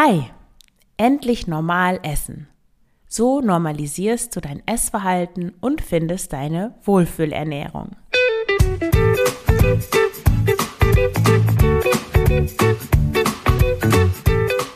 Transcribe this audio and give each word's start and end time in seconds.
Hi, 0.00 0.30
endlich 0.96 1.48
normal 1.48 1.98
essen. 2.04 2.46
So 3.08 3.40
normalisierst 3.40 4.36
du 4.36 4.40
dein 4.40 4.62
Essverhalten 4.64 5.54
und 5.60 5.80
findest 5.80 6.32
deine 6.32 6.76
Wohlfühlernährung. 6.84 7.96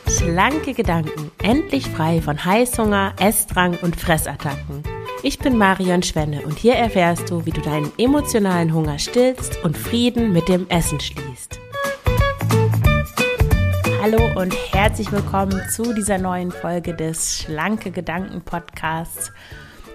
Schlanke 0.09 0.73
Gedanken, 0.73 1.31
endlich 1.41 1.87
frei 1.87 2.21
von 2.21 2.43
Heißhunger, 2.43 3.13
Essdrang 3.17 3.77
und 3.81 3.95
Fressattacken. 3.95 4.83
Ich 5.21 5.39
bin 5.39 5.57
Marion 5.57 6.03
Schwenne 6.03 6.41
und 6.41 6.57
hier 6.57 6.75
erfährst 6.75 7.31
du, 7.31 7.45
wie 7.45 7.51
du 7.51 7.61
deinen 7.61 7.93
emotionalen 7.97 8.73
Hunger 8.73 8.99
stillst 8.99 9.63
und 9.63 9.77
Frieden 9.77 10.33
mit 10.33 10.49
dem 10.49 10.67
Essen 10.67 10.99
schließt. 10.99 11.62
Hallo 14.03 14.37
und 14.37 14.53
herzlich 14.73 15.09
willkommen 15.13 15.61
zu 15.69 15.93
dieser 15.93 16.17
neuen 16.17 16.51
Folge 16.51 16.93
des 16.93 17.37
Schlanke 17.37 17.89
Gedanken 17.89 18.41
Podcasts. 18.41 19.31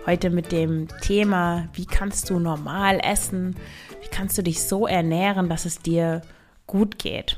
Heute 0.06 0.30
mit 0.30 0.50
dem 0.50 0.88
Thema, 1.02 1.68
wie 1.74 1.84
kannst 1.84 2.30
du 2.30 2.38
normal 2.38 3.00
essen? 3.04 3.54
Wie 4.00 4.08
kannst 4.08 4.38
du 4.38 4.42
dich 4.42 4.62
so 4.62 4.86
ernähren, 4.86 5.50
dass 5.50 5.66
es 5.66 5.80
dir 5.80 6.22
gut 6.66 6.98
geht? 6.98 7.36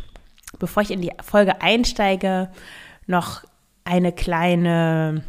Bevor 0.61 0.85
ich 0.85 0.93
in 0.93 1.01
die 1.01 1.11
Folge 1.21 1.61
einsteige, 1.61 2.53
noch 3.09 3.43
eine 3.83 4.13
kleine 4.13 5.25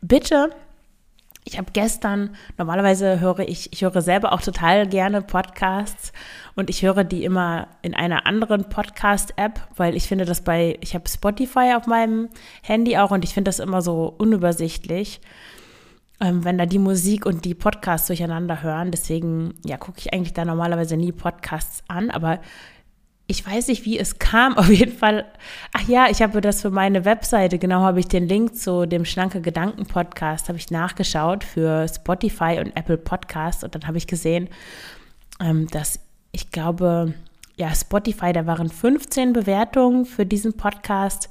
Bitte 0.00 0.50
ich 1.48 1.56
habe 1.56 1.70
gestern, 1.72 2.36
normalerweise 2.58 3.20
höre 3.20 3.40
ich, 3.40 3.72
ich 3.72 3.80
höre 3.80 4.02
selber 4.02 4.32
auch 4.32 4.42
total 4.42 4.86
gerne 4.86 5.22
Podcasts 5.22 6.12
und 6.54 6.68
ich 6.68 6.82
höre 6.82 7.04
die 7.04 7.24
immer 7.24 7.68
in 7.80 7.94
einer 7.94 8.26
anderen 8.26 8.68
Podcast-App, 8.68 9.58
weil 9.74 9.96
ich 9.96 10.06
finde 10.06 10.26
das 10.26 10.42
bei, 10.42 10.76
ich 10.82 10.94
habe 10.94 11.08
Spotify 11.08 11.72
auf 11.74 11.86
meinem 11.86 12.28
Handy 12.62 12.98
auch 12.98 13.12
und 13.12 13.24
ich 13.24 13.32
finde 13.32 13.48
das 13.48 13.60
immer 13.60 13.80
so 13.80 14.14
unübersichtlich, 14.18 15.22
ähm, 16.20 16.44
wenn 16.44 16.58
da 16.58 16.66
die 16.66 16.78
Musik 16.78 17.24
und 17.24 17.46
die 17.46 17.54
Podcasts 17.54 18.08
durcheinander 18.08 18.62
hören. 18.62 18.90
Deswegen, 18.90 19.54
ja, 19.64 19.78
gucke 19.78 20.00
ich 20.00 20.12
eigentlich 20.12 20.34
da 20.34 20.44
normalerweise 20.44 20.98
nie 20.98 21.12
Podcasts 21.12 21.82
an, 21.88 22.10
aber 22.10 22.40
ich 23.30 23.46
weiß 23.46 23.68
nicht, 23.68 23.84
wie 23.84 23.98
es 23.98 24.18
kam. 24.18 24.56
Auf 24.58 24.68
jeden 24.68 24.96
Fall, 24.96 25.26
ach 25.72 25.86
ja, 25.86 26.06
ich 26.10 26.20
habe 26.22 26.40
das 26.40 26.62
für 26.62 26.70
meine 26.70 27.04
Webseite, 27.04 27.58
genau 27.58 27.80
habe 27.80 28.00
ich 28.00 28.08
den 28.08 28.26
Link 28.26 28.56
zu 28.56 28.86
dem 28.86 29.04
Schlanke 29.04 29.40
Gedanken 29.40 29.86
Podcast, 29.86 30.48
habe 30.48 30.58
ich 30.58 30.70
nachgeschaut 30.72 31.44
für 31.44 31.86
Spotify 31.86 32.58
und 32.58 32.76
Apple 32.76 32.98
Podcast 32.98 33.62
und 33.62 33.74
dann 33.74 33.86
habe 33.86 33.98
ich 33.98 34.06
gesehen, 34.06 34.48
ähm, 35.40 35.68
dass 35.68 36.00
ich 36.32 36.50
glaube, 36.50 37.14
ja, 37.56 37.74
Spotify, 37.74 38.32
da 38.32 38.46
waren 38.46 38.68
15 38.68 39.32
Bewertungen 39.32 40.04
für 40.06 40.24
diesen 40.24 40.56
Podcast 40.56 41.28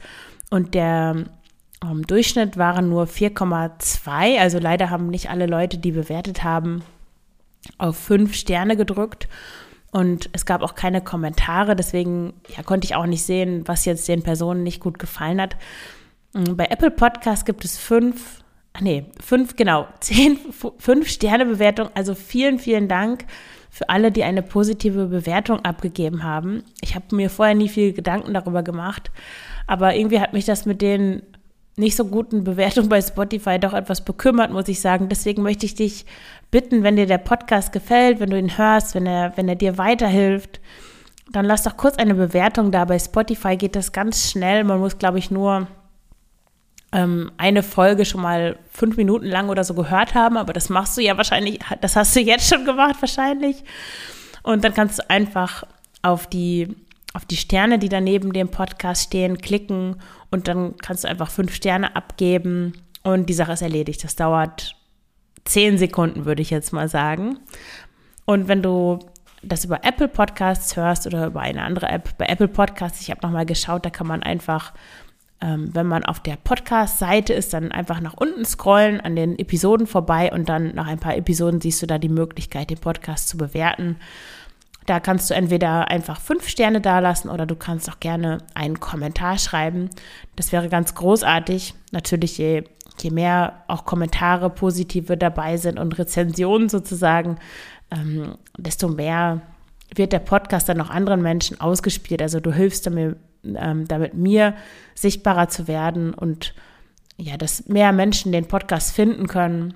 und 0.49 0.75
der 0.75 1.25
ähm, 1.83 2.05
Durchschnitt 2.05 2.57
waren 2.57 2.89
nur 2.89 3.05
4,2. 3.05 4.39
Also 4.39 4.59
leider 4.59 4.89
haben 4.89 5.07
nicht 5.07 5.29
alle 5.29 5.45
Leute, 5.45 5.77
die 5.77 5.91
bewertet 5.91 6.43
haben, 6.43 6.83
auf 7.77 7.97
fünf 7.97 8.35
Sterne 8.35 8.77
gedrückt. 8.77 9.27
Und 9.97 10.29
es 10.31 10.45
gab 10.45 10.61
auch 10.61 10.75
keine 10.75 11.01
Kommentare, 11.01 11.75
deswegen 11.75 12.33
ja, 12.55 12.61
konnte 12.61 12.85
ich 12.85 12.93
auch 12.93 13.07
nicht 13.07 13.23
sehen, 13.23 13.67
was 13.67 13.83
jetzt 13.85 14.07
den 14.07 14.21
Personen 14.21 14.61
nicht 14.61 14.79
gut 14.79 14.99
gefallen 14.99 15.41
hat. 15.41 15.55
Mm, 16.33 16.53
bei 16.55 16.65
Apple 16.65 16.91
Podcast 16.91 17.47
gibt 17.47 17.65
es 17.65 17.79
fünf, 17.79 18.43
ach 18.73 18.81
nee, 18.81 19.05
fünf, 19.19 19.55
genau, 19.55 19.87
zehn, 19.99 20.37
fünf 20.77 21.09
Sterne 21.09 21.47
Bewertung. 21.47 21.89
Also 21.95 22.13
vielen, 22.13 22.59
vielen 22.59 22.87
Dank 22.87 23.25
für 23.71 23.89
alle, 23.89 24.11
die 24.11 24.23
eine 24.23 24.43
positive 24.43 25.07
Bewertung 25.07 25.65
abgegeben 25.65 26.21
haben. 26.21 26.63
Ich 26.81 26.93
habe 26.93 27.15
mir 27.15 27.31
vorher 27.31 27.55
nie 27.55 27.67
viel 27.67 27.91
Gedanken 27.93 28.35
darüber 28.35 28.61
gemacht, 28.61 29.09
aber 29.65 29.95
irgendwie 29.95 30.19
hat 30.19 30.31
mich 30.31 30.45
das 30.45 30.67
mit 30.67 30.83
den 30.83 31.23
nicht 31.77 31.95
so 31.95 32.05
guten 32.05 32.43
Bewertungen 32.43 32.89
bei 32.89 33.01
Spotify 33.01 33.59
doch 33.59 33.73
etwas 33.73 34.03
bekümmert, 34.03 34.51
muss 34.51 34.67
ich 34.67 34.81
sagen. 34.81 35.09
Deswegen 35.09 35.43
möchte 35.43 35.65
ich 35.65 35.75
dich 35.75 36.05
bitten, 36.49 36.83
wenn 36.83 36.95
dir 36.95 37.05
der 37.05 37.19
Podcast 37.19 37.71
gefällt, 37.71 38.19
wenn 38.19 38.31
du 38.31 38.39
ihn 38.39 38.57
hörst, 38.57 38.95
wenn 38.95 39.05
er, 39.05 39.33
wenn 39.37 39.47
er 39.47 39.55
dir 39.55 39.77
weiterhilft, 39.77 40.59
dann 41.31 41.45
lass 41.45 41.63
doch 41.63 41.77
kurz 41.77 41.97
eine 41.97 42.15
Bewertung 42.15 42.71
da. 42.71 42.85
Bei 42.85 42.97
Spotify 42.97 43.57
geht 43.57 43.75
das 43.75 43.91
ganz 43.91 44.31
schnell. 44.31 44.63
Man 44.63 44.79
muss, 44.79 44.97
glaube 44.97 45.19
ich, 45.19 45.29
nur 45.29 45.67
ähm, 46.91 47.31
eine 47.37 47.63
Folge 47.63 48.05
schon 48.05 48.21
mal 48.21 48.57
fünf 48.71 48.97
Minuten 48.97 49.25
lang 49.25 49.49
oder 49.49 49.63
so 49.63 49.73
gehört 49.73 50.15
haben, 50.15 50.37
aber 50.37 50.53
das 50.53 50.69
machst 50.69 50.97
du 50.97 51.01
ja 51.01 51.17
wahrscheinlich, 51.17 51.59
das 51.81 51.95
hast 51.95 52.15
du 52.15 52.21
jetzt 52.21 52.49
schon 52.49 52.65
gemacht 52.65 52.95
wahrscheinlich. 53.01 53.63
Und 54.41 54.63
dann 54.63 54.73
kannst 54.73 54.99
du 54.99 55.09
einfach 55.09 55.63
auf 56.01 56.27
die, 56.27 56.75
auf 57.17 57.25
die 57.25 57.35
Sterne, 57.35 57.79
die 57.79 57.89
da 57.89 57.99
neben 57.99 58.31
dem 58.31 58.49
Podcast 58.49 59.05
stehen, 59.05 59.39
klicken 59.39 59.95
und 60.29 60.47
dann 60.47 60.77
kannst 60.77 61.03
du 61.03 61.07
einfach 61.07 61.31
fünf 61.31 61.51
Sterne 61.51 61.95
abgeben 61.95 62.73
und 63.01 63.27
die 63.27 63.33
Sache 63.33 63.53
ist 63.53 63.63
erledigt. 63.63 64.03
Das 64.03 64.15
dauert 64.15 64.75
zehn 65.43 65.79
Sekunden, 65.79 66.25
würde 66.25 66.43
ich 66.43 66.51
jetzt 66.51 66.73
mal 66.73 66.87
sagen. 66.87 67.39
Und 68.25 68.47
wenn 68.47 68.61
du 68.61 68.99
das 69.41 69.65
über 69.65 69.83
Apple 69.83 70.09
Podcasts 70.09 70.75
hörst 70.75 71.07
oder 71.07 71.25
über 71.25 71.41
eine 71.41 71.63
andere 71.63 71.87
App, 71.87 72.15
bei 72.19 72.27
Apple 72.27 72.49
Podcasts, 72.49 73.01
ich 73.01 73.09
habe 73.09 73.21
nochmal 73.23 73.47
geschaut, 73.47 73.83
da 73.83 73.89
kann 73.89 74.05
man 74.05 74.21
einfach, 74.21 74.75
ähm, 75.41 75.73
wenn 75.73 75.87
man 75.87 76.05
auf 76.05 76.19
der 76.19 76.35
Podcast-Seite 76.35 77.33
ist, 77.33 77.51
dann 77.51 77.71
einfach 77.71 77.99
nach 77.99 78.13
unten 78.13 78.45
scrollen, 78.45 79.01
an 79.01 79.15
den 79.15 79.39
Episoden 79.39 79.87
vorbei 79.87 80.31
und 80.31 80.49
dann 80.49 80.75
nach 80.75 80.85
ein 80.85 80.99
paar 80.99 81.17
Episoden 81.17 81.61
siehst 81.61 81.81
du 81.81 81.87
da 81.87 81.97
die 81.97 82.09
Möglichkeit, 82.09 82.69
den 82.69 82.77
Podcast 82.77 83.27
zu 83.27 83.37
bewerten. 83.37 83.95
Da 84.87 85.01
kannst 85.01 85.29
du 85.29 85.33
entweder 85.33 85.89
einfach 85.89 86.17
fünf 86.19 86.47
Sterne 86.47 86.79
dalassen 86.79 87.29
oder 87.29 87.45
du 87.45 87.57
kannst 87.57 87.89
auch 87.91 87.99
gerne 87.99 88.37
einen 88.53 88.79
Kommentar 88.79 89.37
schreiben. 89.37 89.89
Das 90.37 90.53
wäre 90.53 90.69
ganz 90.69 90.95
großartig. 90.95 91.73
Natürlich, 91.91 92.37
je, 92.37 92.63
je 92.97 93.11
mehr 93.11 93.65
auch 93.67 93.83
Kommentare 93.83 94.49
positive 94.49 95.17
dabei 95.17 95.57
sind 95.57 95.77
und 95.77 95.99
Rezensionen 95.99 96.69
sozusagen, 96.69 97.37
ähm, 97.91 98.37
desto 98.57 98.87
mehr 98.87 99.41
wird 99.93 100.13
der 100.13 100.19
Podcast 100.19 100.69
dann 100.69 100.79
auch 100.79 100.89
anderen 100.89 101.21
Menschen 101.21 101.59
ausgespielt. 101.59 102.21
Also 102.21 102.39
du 102.39 102.53
hilfst 102.53 102.85
damit, 102.85 103.17
ähm, 103.43 103.89
damit 103.89 104.13
mir 104.13 104.55
sichtbarer 104.95 105.49
zu 105.49 105.67
werden 105.67 106.13
und 106.13 106.53
ja, 107.17 107.35
dass 107.35 107.67
mehr 107.67 107.91
Menschen 107.91 108.31
den 108.31 108.47
Podcast 108.47 108.95
finden 108.95 109.27
können 109.27 109.73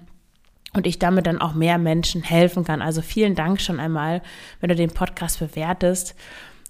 und 0.73 0.87
ich 0.87 0.99
damit 0.99 1.27
dann 1.27 1.41
auch 1.41 1.53
mehr 1.53 1.77
Menschen 1.77 2.23
helfen 2.23 2.63
kann. 2.63 2.81
Also 2.81 3.01
vielen 3.01 3.35
Dank 3.35 3.61
schon 3.61 3.79
einmal, 3.79 4.21
wenn 4.59 4.69
du 4.69 4.75
den 4.75 4.91
Podcast 4.91 5.39
bewertest. 5.39 6.15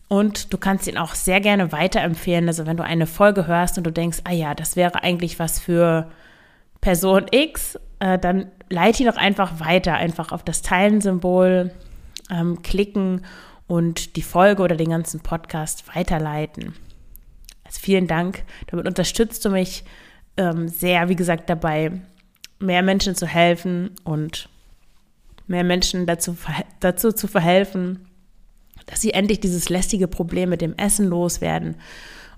Und 0.07 0.51
du 0.51 0.57
kannst 0.57 0.87
ihn 0.87 0.97
auch 0.97 1.15
sehr 1.15 1.39
gerne 1.39 1.71
weiterempfehlen. 1.71 2.47
Also 2.47 2.65
wenn 2.65 2.77
du 2.77 2.83
eine 2.83 3.07
Folge 3.07 3.47
hörst 3.47 3.77
und 3.77 3.85
du 3.85 3.91
denkst, 3.91 4.19
ah 4.25 4.33
ja, 4.33 4.53
das 4.55 4.75
wäre 4.75 5.03
eigentlich 5.03 5.39
was 5.39 5.59
für 5.59 6.11
Person 6.81 7.27
X, 7.31 7.79
äh, 7.99 8.17
dann 8.17 8.47
leite 8.69 9.03
ihn 9.03 9.09
doch 9.09 9.17
einfach 9.17 9.59
weiter. 9.59 9.93
Einfach 9.93 10.31
auf 10.31 10.43
das 10.43 10.63
Teilen-Symbol 10.63 11.71
ähm, 12.29 12.61
klicken 12.61 13.23
und 13.67 14.17
die 14.17 14.21
Folge 14.21 14.63
oder 14.63 14.75
den 14.75 14.89
ganzen 14.89 15.21
Podcast 15.21 15.95
weiterleiten. 15.95 16.73
Also 17.63 17.79
vielen 17.79 18.07
Dank. 18.07 18.43
Damit 18.67 18.87
unterstützt 18.87 19.45
du 19.45 19.49
mich 19.49 19.85
ähm, 20.35 20.67
sehr, 20.67 21.07
wie 21.07 21.15
gesagt, 21.15 21.49
dabei, 21.49 22.01
mehr 22.61 22.83
Menschen 22.83 23.15
zu 23.15 23.27
helfen 23.27 23.91
und 24.03 24.49
mehr 25.47 25.63
Menschen 25.63 26.05
dazu, 26.05 26.35
dazu 26.79 27.11
zu 27.11 27.27
verhelfen, 27.27 28.07
dass 28.85 29.01
sie 29.01 29.13
endlich 29.13 29.39
dieses 29.39 29.69
lästige 29.69 30.07
Problem 30.07 30.49
mit 30.49 30.61
dem 30.61 30.75
Essen 30.75 31.07
loswerden 31.07 31.75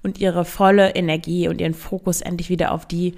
und 0.01 0.19
ihre 0.19 0.45
volle 0.45 0.95
Energie 0.95 1.47
und 1.47 1.61
ihren 1.61 1.73
Fokus 1.73 2.21
endlich 2.21 2.49
wieder 2.49 2.71
auf 2.71 2.85
die 2.85 3.15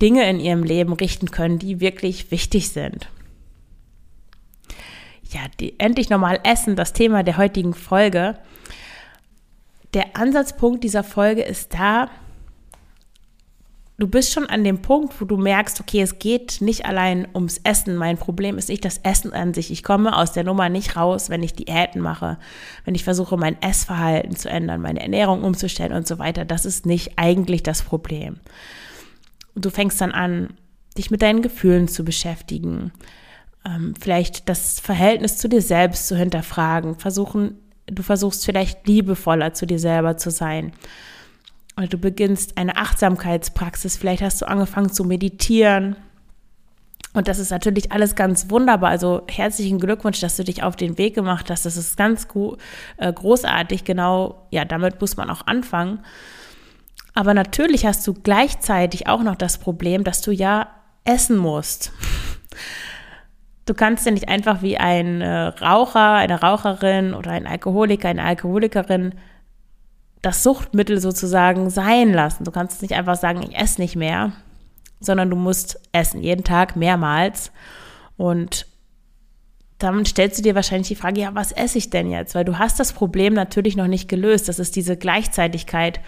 Dinge 0.00 0.28
in 0.28 0.40
ihrem 0.40 0.62
Leben 0.62 0.92
richten 0.92 1.30
können, 1.30 1.58
die 1.58 1.80
wirklich 1.80 2.30
wichtig 2.30 2.70
sind. 2.70 3.08
Ja, 5.30 5.40
die, 5.60 5.78
endlich 5.78 6.10
normal 6.10 6.40
essen, 6.44 6.76
das 6.76 6.92
Thema 6.92 7.22
der 7.22 7.38
heutigen 7.38 7.72
Folge. 7.72 8.36
Der 9.94 10.16
Ansatzpunkt 10.16 10.84
dieser 10.84 11.04
Folge 11.04 11.42
ist 11.42 11.72
da, 11.74 12.10
du 14.02 14.08
bist 14.08 14.32
schon 14.32 14.46
an 14.46 14.64
dem 14.64 14.82
Punkt, 14.82 15.20
wo 15.20 15.24
du 15.24 15.36
merkst, 15.36 15.80
okay, 15.80 16.02
es 16.02 16.18
geht 16.18 16.60
nicht 16.60 16.86
allein 16.86 17.28
ums 17.36 17.60
Essen. 17.62 17.94
Mein 17.94 18.18
Problem 18.18 18.58
ist 18.58 18.68
nicht 18.68 18.84
das 18.84 18.98
Essen 18.98 19.32
an 19.32 19.54
sich. 19.54 19.70
Ich 19.70 19.84
komme 19.84 20.16
aus 20.16 20.32
der 20.32 20.42
Nummer 20.42 20.68
nicht 20.68 20.96
raus, 20.96 21.30
wenn 21.30 21.44
ich 21.44 21.54
Diäten 21.54 22.00
mache, 22.00 22.36
wenn 22.84 22.96
ich 22.96 23.04
versuche, 23.04 23.36
mein 23.36 23.62
Essverhalten 23.62 24.34
zu 24.34 24.50
ändern, 24.50 24.80
meine 24.80 25.00
Ernährung 25.00 25.44
umzustellen 25.44 25.92
und 25.92 26.08
so 26.08 26.18
weiter. 26.18 26.44
Das 26.44 26.64
ist 26.64 26.84
nicht 26.84 27.12
eigentlich 27.14 27.62
das 27.62 27.82
Problem. 27.82 28.40
du 29.54 29.70
fängst 29.70 30.00
dann 30.00 30.10
an, 30.10 30.54
dich 30.98 31.12
mit 31.12 31.22
deinen 31.22 31.40
Gefühlen 31.40 31.86
zu 31.86 32.04
beschäftigen, 32.04 32.90
ähm, 33.64 33.94
vielleicht 34.00 34.48
das 34.48 34.80
Verhältnis 34.80 35.38
zu 35.38 35.48
dir 35.48 35.62
selbst 35.62 36.08
zu 36.08 36.16
hinterfragen, 36.16 36.98
versuchen, 36.98 37.56
du 37.86 38.02
versuchst 38.02 38.44
vielleicht 38.44 38.84
liebevoller 38.88 39.54
zu 39.54 39.64
dir 39.64 39.78
selber 39.78 40.16
zu 40.16 40.30
sein 40.30 40.72
oder 41.76 41.86
du 41.86 41.98
beginnst 41.98 42.58
eine 42.58 42.76
Achtsamkeitspraxis, 42.76 43.96
vielleicht 43.96 44.22
hast 44.22 44.42
du 44.42 44.46
angefangen 44.46 44.92
zu 44.92 45.04
meditieren. 45.04 45.96
Und 47.14 47.28
das 47.28 47.38
ist 47.38 47.50
natürlich 47.50 47.92
alles 47.92 48.14
ganz 48.14 48.48
wunderbar. 48.50 48.90
Also 48.90 49.22
herzlichen 49.28 49.78
Glückwunsch, 49.78 50.20
dass 50.20 50.36
du 50.36 50.44
dich 50.44 50.62
auf 50.62 50.76
den 50.76 50.96
Weg 50.96 51.14
gemacht 51.14 51.50
hast. 51.50 51.66
Das 51.66 51.76
ist 51.76 51.96
ganz 51.96 52.26
äh, 52.96 53.12
großartig. 53.12 53.84
Genau, 53.84 54.46
ja, 54.50 54.64
damit 54.64 55.00
muss 55.00 55.16
man 55.16 55.28
auch 55.28 55.46
anfangen. 55.46 56.00
Aber 57.14 57.34
natürlich 57.34 57.84
hast 57.84 58.06
du 58.06 58.14
gleichzeitig 58.14 59.08
auch 59.08 59.22
noch 59.22 59.36
das 59.36 59.58
Problem, 59.58 60.04
dass 60.04 60.22
du 60.22 60.30
ja 60.30 60.68
essen 61.04 61.36
musst. 61.36 61.92
Du 63.66 63.74
kannst 63.74 64.06
ja 64.06 64.12
nicht 64.12 64.28
einfach 64.28 64.62
wie 64.62 64.78
ein 64.78 65.20
äh, 65.20 65.28
Raucher, 65.28 66.14
eine 66.14 66.40
Raucherin 66.40 67.14
oder 67.14 67.30
ein 67.30 67.46
Alkoholiker, 67.46 68.08
eine 68.08 68.24
Alkoholikerin 68.24 69.14
das 70.22 70.44
Suchtmittel 70.44 71.00
sozusagen 71.00 71.68
sein 71.68 72.12
lassen. 72.12 72.44
Du 72.44 72.52
kannst 72.52 72.80
nicht 72.80 72.94
einfach 72.94 73.16
sagen, 73.16 73.42
ich 73.42 73.56
esse 73.56 73.80
nicht 73.80 73.96
mehr, 73.96 74.32
sondern 75.00 75.28
du 75.30 75.36
musst 75.36 75.80
essen, 75.92 76.22
jeden 76.22 76.44
Tag 76.44 76.76
mehrmals. 76.76 77.50
Und 78.16 78.66
dann 79.78 80.04
stellst 80.04 80.38
du 80.38 80.42
dir 80.42 80.54
wahrscheinlich 80.54 80.88
die 80.88 80.94
Frage, 80.94 81.20
ja, 81.20 81.34
was 81.34 81.50
esse 81.50 81.76
ich 81.76 81.90
denn 81.90 82.08
jetzt? 82.08 82.36
Weil 82.36 82.44
du 82.44 82.58
hast 82.58 82.78
das 82.78 82.92
Problem 82.92 83.34
natürlich 83.34 83.76
noch 83.76 83.88
nicht 83.88 84.08
gelöst. 84.08 84.48
Das 84.48 84.60
ist 84.60 84.76
diese 84.76 84.96
Gleichzeitigkeit, 84.96 86.00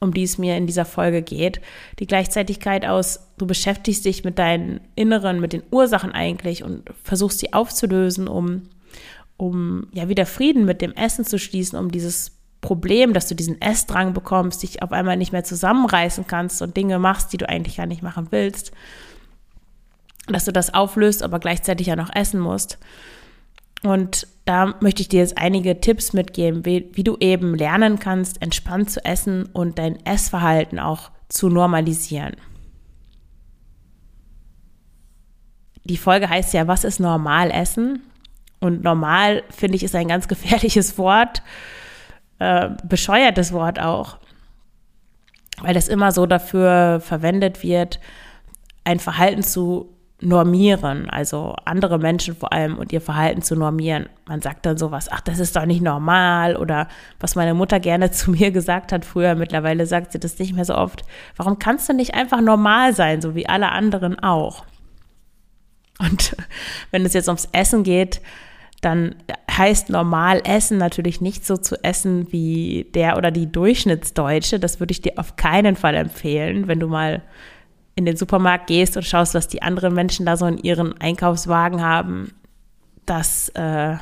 um 0.00 0.14
die 0.14 0.22
es 0.22 0.38
mir 0.38 0.56
in 0.56 0.66
dieser 0.66 0.86
Folge 0.86 1.20
geht. 1.20 1.60
Die 1.98 2.06
Gleichzeitigkeit 2.06 2.86
aus, 2.86 3.20
du 3.36 3.46
beschäftigst 3.46 4.06
dich 4.06 4.24
mit 4.24 4.38
deinen 4.38 4.80
Inneren, 4.94 5.40
mit 5.40 5.52
den 5.52 5.62
Ursachen 5.70 6.12
eigentlich 6.12 6.62
und 6.62 6.84
versuchst 7.02 7.40
sie 7.40 7.52
aufzulösen, 7.52 8.28
um, 8.28 8.62
um 9.36 9.88
ja 9.92 10.08
wieder 10.08 10.24
Frieden 10.24 10.64
mit 10.64 10.80
dem 10.80 10.92
Essen 10.92 11.26
zu 11.26 11.38
schließen, 11.38 11.78
um 11.78 11.90
dieses 11.90 12.37
Problem, 12.60 13.12
dass 13.12 13.28
du 13.28 13.34
diesen 13.34 13.60
Essdrang 13.60 14.14
bekommst, 14.14 14.62
dich 14.62 14.82
auf 14.82 14.92
einmal 14.92 15.16
nicht 15.16 15.32
mehr 15.32 15.44
zusammenreißen 15.44 16.26
kannst 16.26 16.60
und 16.60 16.76
Dinge 16.76 16.98
machst, 16.98 17.32
die 17.32 17.36
du 17.36 17.48
eigentlich 17.48 17.76
gar 17.76 17.86
nicht 17.86 18.02
machen 18.02 18.28
willst, 18.30 18.72
dass 20.26 20.44
du 20.44 20.52
das 20.52 20.74
auflöst, 20.74 21.22
aber 21.22 21.38
gleichzeitig 21.38 21.86
ja 21.86 21.96
noch 21.96 22.14
essen 22.14 22.40
musst. 22.40 22.78
Und 23.82 24.26
da 24.44 24.74
möchte 24.80 25.02
ich 25.02 25.08
dir 25.08 25.20
jetzt 25.20 25.38
einige 25.38 25.80
Tipps 25.80 26.12
mitgeben, 26.12 26.64
wie, 26.64 26.90
wie, 26.94 27.04
du 27.04 27.16
eben 27.20 27.54
lernen 27.54 28.00
kannst, 28.00 28.42
entspannt 28.42 28.90
zu 28.90 29.04
essen 29.04 29.46
und 29.52 29.78
dein 29.78 30.04
Essverhalten 30.04 30.80
auch 30.80 31.10
zu 31.28 31.48
normalisieren. 31.48 32.34
Die 35.84 35.96
Folge 35.96 36.28
heißt 36.28 36.54
ja, 36.54 36.66
was 36.66 36.84
ist 36.84 36.98
normal 36.98 37.50
essen? 37.50 38.02
Und 38.60 38.82
normal, 38.82 39.44
finde 39.50 39.76
ich, 39.76 39.84
ist 39.84 39.94
ein 39.94 40.08
ganz 40.08 40.26
gefährliches 40.28 40.98
Wort 40.98 41.42
äh, 42.38 42.70
bescheuertes 42.84 43.52
Wort 43.52 43.80
auch, 43.80 44.18
weil 45.60 45.74
das 45.74 45.88
immer 45.88 46.12
so 46.12 46.26
dafür 46.26 47.00
verwendet 47.00 47.62
wird, 47.62 48.00
ein 48.84 49.00
Verhalten 49.00 49.42
zu 49.42 49.94
normieren, 50.20 51.08
also 51.08 51.54
andere 51.64 51.98
Menschen 51.98 52.34
vor 52.34 52.52
allem 52.52 52.76
und 52.76 52.92
ihr 52.92 53.00
Verhalten 53.00 53.42
zu 53.42 53.54
normieren. 53.54 54.08
Man 54.26 54.40
sagt 54.40 54.66
dann 54.66 54.76
sowas, 54.76 55.08
ach, 55.10 55.20
das 55.20 55.38
ist 55.38 55.54
doch 55.54 55.64
nicht 55.64 55.80
normal 55.80 56.56
oder 56.56 56.88
was 57.20 57.36
meine 57.36 57.54
Mutter 57.54 57.78
gerne 57.78 58.10
zu 58.12 58.32
mir 58.32 58.50
gesagt 58.50 58.92
hat 58.92 59.04
früher, 59.04 59.34
mittlerweile 59.34 59.86
sagt 59.86 60.12
sie 60.12 60.18
das 60.18 60.38
nicht 60.38 60.54
mehr 60.54 60.64
so 60.64 60.74
oft. 60.74 61.04
Warum 61.36 61.58
kannst 61.58 61.88
du 61.88 61.92
nicht 61.92 62.14
einfach 62.14 62.40
normal 62.40 62.94
sein, 62.94 63.20
so 63.20 63.34
wie 63.34 63.48
alle 63.48 63.70
anderen 63.70 64.18
auch? 64.18 64.64
Und 66.00 66.36
wenn 66.90 67.04
es 67.04 67.12
jetzt 67.12 67.28
ums 67.28 67.48
Essen 67.52 67.84
geht, 67.84 68.20
dann 68.80 69.16
heißt 69.58 69.90
normal 69.90 70.40
essen 70.44 70.78
natürlich 70.78 71.20
nicht 71.20 71.44
so 71.44 71.56
zu 71.56 71.82
essen 71.82 72.32
wie 72.32 72.86
der 72.94 73.16
oder 73.16 73.30
die 73.30 73.50
Durchschnittsdeutsche. 73.50 74.58
Das 74.58 74.80
würde 74.80 74.92
ich 74.92 75.02
dir 75.02 75.14
auf 75.16 75.36
keinen 75.36 75.76
Fall 75.76 75.94
empfehlen, 75.94 76.68
wenn 76.68 76.80
du 76.80 76.88
mal 76.88 77.22
in 77.94 78.06
den 78.06 78.16
Supermarkt 78.16 78.68
gehst 78.68 78.96
und 78.96 79.02
schaust, 79.02 79.34
was 79.34 79.48
die 79.48 79.62
anderen 79.62 79.92
Menschen 79.92 80.24
da 80.24 80.36
so 80.36 80.46
in 80.46 80.58
ihren 80.58 80.98
Einkaufswagen 81.00 81.82
haben. 81.82 82.32
Das 83.06 83.48
äh, 83.50 83.96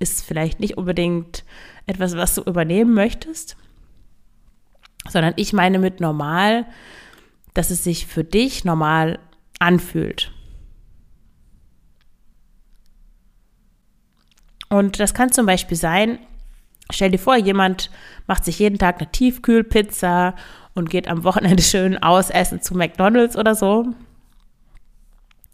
ist 0.00 0.24
vielleicht 0.24 0.58
nicht 0.58 0.76
unbedingt 0.76 1.44
etwas, 1.86 2.16
was 2.16 2.34
du 2.34 2.42
übernehmen 2.42 2.94
möchtest, 2.94 3.56
sondern 5.08 5.34
ich 5.36 5.52
meine 5.52 5.78
mit 5.78 6.00
normal, 6.00 6.66
dass 7.54 7.70
es 7.70 7.84
sich 7.84 8.06
für 8.06 8.24
dich 8.24 8.64
normal 8.64 9.18
anfühlt. 9.58 10.32
Und 14.68 15.00
das 15.00 15.14
kann 15.14 15.32
zum 15.32 15.46
Beispiel 15.46 15.76
sein, 15.76 16.18
stell 16.90 17.10
dir 17.10 17.18
vor, 17.18 17.36
jemand 17.36 17.90
macht 18.26 18.44
sich 18.44 18.58
jeden 18.58 18.78
Tag 18.78 18.98
eine 18.98 19.10
Tiefkühlpizza 19.10 20.34
und 20.74 20.90
geht 20.90 21.08
am 21.08 21.24
Wochenende 21.24 21.62
schön 21.62 22.02
ausessen 22.02 22.60
zu 22.60 22.74
McDonald's 22.74 23.36
oder 23.36 23.54
so, 23.54 23.86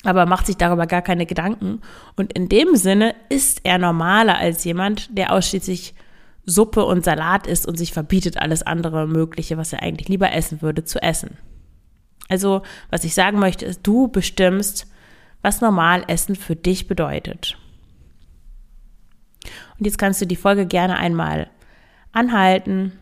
aber 0.05 0.26
macht 0.26 0.46
sich 0.46 0.56
darüber 0.56 0.87
gar 0.87 1.02
keine 1.02 1.26
Gedanken. 1.26 1.81
Und 2.16 2.32
in 2.32 2.49
dem 2.49 2.76
Sinne 2.76 3.14
ist 3.28 3.61
er 3.64 3.78
normaler 3.78 4.37
als 4.37 4.64
jemand, 4.64 5.17
der 5.17 5.32
ausschließlich 5.32 5.94
Suppe 6.46 6.84
und 6.84 7.05
Salat 7.05 7.46
isst 7.46 7.67
und 7.67 7.78
sich 7.78 7.93
verbietet, 7.93 8.37
alles 8.37 8.62
andere 8.62 9.06
Mögliche, 9.06 9.56
was 9.56 9.72
er 9.72 9.82
eigentlich 9.82 10.08
lieber 10.08 10.31
essen 10.32 10.60
würde, 10.60 10.84
zu 10.84 11.02
essen. 11.02 11.38
Also, 12.28 12.62
was 12.90 13.05
ich 13.05 13.14
sagen 13.14 13.38
möchte, 13.38 13.64
ist, 13.64 13.81
du 13.82 14.08
bestimmst, 14.08 14.87
was 15.43 15.60
normal 15.60 16.05
Essen 16.06 16.37
für 16.37 16.56
dich 16.56 16.87
bedeutet. 16.87 17.58
Und 19.84 19.88
jetzt 19.88 19.98
kannst 19.98 20.22
du 20.22 20.26
die 20.26 20.34
Folge 20.34 20.64
gerne 20.64 20.96
einmal 20.96 21.50
anhalten 22.12 22.92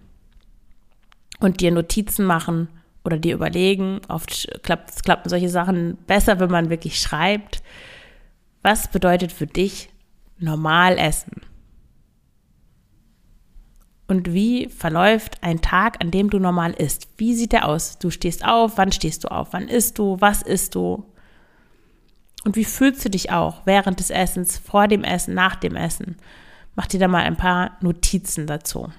und 1.39 1.61
dir 1.61 1.71
Notizen 1.71 2.27
machen 2.27 2.67
oder 3.05 3.19
dir 3.19 3.37
überlegen. 3.37 4.01
Oft 4.09 4.49
klappt, 4.65 5.05
klappen 5.05 5.29
solche 5.29 5.49
Sachen 5.49 5.97
besser, 6.09 6.41
wenn 6.41 6.51
man 6.51 6.71
wirklich 6.71 6.99
schreibt. 6.99 7.63
Was 8.63 8.91
bedeutet 8.91 9.31
für 9.31 9.47
dich 9.47 9.91
normal 10.39 10.99
essen? 10.99 11.43
Und 14.09 14.33
wie 14.33 14.69
verläuft 14.69 15.41
ein 15.41 15.61
Tag, 15.61 16.01
an 16.01 16.11
dem 16.11 16.31
du 16.31 16.41
normal 16.41 16.73
isst? 16.73 17.07
Wie 17.17 17.37
sieht 17.37 17.53
der 17.53 17.69
aus? 17.69 18.01
Du 18.01 18.11
stehst 18.11 18.45
auf, 18.45 18.77
wann 18.77 18.91
stehst 18.91 19.23
du 19.23 19.29
auf? 19.29 19.53
Wann 19.53 19.69
isst 19.69 20.01
du? 20.01 20.17
Was 20.19 20.43
isst 20.43 20.75
du? 20.75 21.07
Und 22.45 22.57
wie 22.57 22.65
fühlst 22.65 23.05
du 23.05 23.09
dich 23.09 23.31
auch 23.31 23.67
während 23.67 24.01
des 24.01 24.11
Essens, 24.11 24.59
vor 24.59 24.89
dem 24.89 25.05
Essen, 25.05 25.35
nach 25.35 25.55
dem 25.55 25.77
Essen? 25.77 26.17
Mach 26.75 26.87
dir 26.87 27.01
da 27.01 27.09
mal 27.09 27.23
ein 27.23 27.37
paar 27.37 27.77
Notizen 27.81 28.47
dazu. 28.47 28.91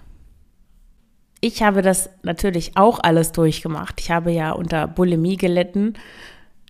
Ich 1.41 1.61
habe 1.61 1.81
das 1.81 2.09
natürlich 2.21 2.77
auch 2.77 2.99
alles 3.01 3.31
durchgemacht. 3.31 3.99
Ich 3.99 4.11
habe 4.11 4.31
ja 4.31 4.51
unter 4.51 4.87
Bulimie 4.87 5.35
gelitten, 5.37 5.95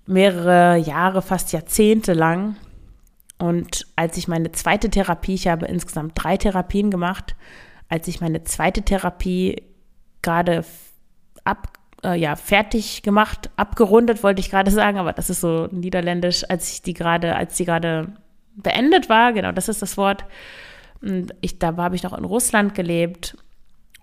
mehrere 0.08 0.78
Jahre, 0.78 1.22
fast 1.22 1.54
Jahrzehnte 1.54 2.14
lang. 2.14 2.56
Und 3.38 3.86
als 3.96 4.18
ich 4.18 4.28
meine 4.28 4.52
zweite 4.52 4.90
Therapie, 4.90 5.36
ich 5.36 5.48
habe 5.48 5.66
insgesamt 5.66 6.14
drei 6.16 6.38
Therapien 6.38 6.90
gemacht, 6.90 7.36
als 7.90 8.08
ich 8.08 8.22
meine 8.22 8.44
zweite 8.44 8.82
Therapie 8.82 9.62
gerade 10.22 10.66
ab, 11.44 11.68
äh, 12.04 12.16
ja, 12.20 12.36
fertig 12.36 13.04
gemacht, 13.04 13.50
abgerundet, 13.58 14.24
wollte 14.24 14.40
ich 14.40 14.50
gerade 14.50 14.72
sagen, 14.72 14.98
aber 14.98 15.14
das 15.14 15.30
ist 15.30 15.42
so 15.42 15.68
niederländisch, 15.72 16.50
als 16.50 16.72
ich 16.72 16.82
die 16.82 16.94
gerade, 16.94 17.36
als 17.36 17.56
die 17.58 17.66
gerade 17.66 18.14
beendet 18.56 19.10
war, 19.10 19.34
genau, 19.34 19.52
das 19.52 19.70
ist 19.70 19.82
das 19.82 19.98
Wort, 19.98 20.26
und 21.04 21.36
ich, 21.42 21.60
da 21.60 21.76
habe 21.76 21.96
ich 21.96 22.04
noch 22.04 22.18
in 22.18 22.24
Russland 22.24 22.76
gelebt 22.76 23.38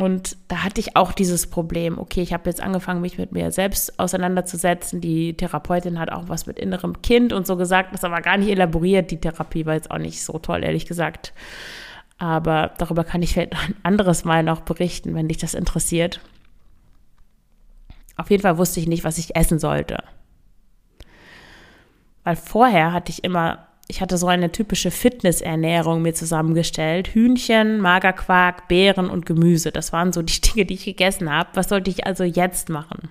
und 0.00 0.36
da 0.48 0.62
hatte 0.64 0.80
ich 0.80 0.96
auch 0.96 1.12
dieses 1.12 1.46
Problem. 1.46 1.98
Okay, 1.98 2.22
ich 2.22 2.32
habe 2.32 2.48
jetzt 2.48 2.62
angefangen, 2.62 3.02
mich 3.02 3.18
mit 3.18 3.32
mir 3.32 3.50
selbst 3.50 3.98
auseinanderzusetzen. 3.98 5.00
Die 5.00 5.36
Therapeutin 5.36 5.98
hat 5.98 6.10
auch 6.10 6.28
was 6.28 6.46
mit 6.46 6.58
innerem 6.58 7.02
Kind 7.02 7.32
und 7.32 7.46
so 7.46 7.56
gesagt, 7.56 7.92
das 7.92 8.04
aber 8.04 8.20
gar 8.22 8.38
nicht 8.38 8.48
elaboriert. 8.48 9.10
Die 9.10 9.20
Therapie 9.20 9.66
war 9.66 9.74
jetzt 9.74 9.90
auch 9.90 9.98
nicht 9.98 10.24
so 10.24 10.38
toll, 10.38 10.64
ehrlich 10.64 10.86
gesagt. 10.86 11.34
Aber 12.16 12.72
darüber 12.78 13.04
kann 13.04 13.22
ich 13.22 13.34
vielleicht 13.34 13.52
ein 13.52 13.74
anderes 13.82 14.24
Mal 14.24 14.42
noch 14.42 14.60
berichten, 14.60 15.14
wenn 15.14 15.28
dich 15.28 15.38
das 15.38 15.54
interessiert. 15.54 16.20
Auf 18.16 18.30
jeden 18.30 18.42
Fall 18.42 18.58
wusste 18.58 18.80
ich 18.80 18.86
nicht, 18.86 19.04
was 19.04 19.18
ich 19.18 19.36
essen 19.36 19.58
sollte. 19.58 20.02
Weil 22.24 22.36
vorher 22.36 22.92
hatte 22.92 23.10
ich 23.10 23.24
immer 23.24 23.66
ich 23.90 24.00
hatte 24.00 24.16
so 24.16 24.28
eine 24.28 24.52
typische 24.52 24.90
Fitnessernährung 24.90 26.00
mir 26.00 26.14
zusammengestellt. 26.14 27.08
Hühnchen, 27.08 27.80
Magerquark, 27.80 28.68
Beeren 28.68 29.10
und 29.10 29.26
Gemüse. 29.26 29.72
Das 29.72 29.92
waren 29.92 30.12
so 30.12 30.22
die 30.22 30.40
Dinge, 30.54 30.64
die 30.64 30.74
ich 30.74 30.84
gegessen 30.84 31.30
habe. 31.30 31.50
Was 31.54 31.68
sollte 31.68 31.90
ich 31.90 32.06
also 32.06 32.24
jetzt 32.24 32.68
machen? 32.68 33.10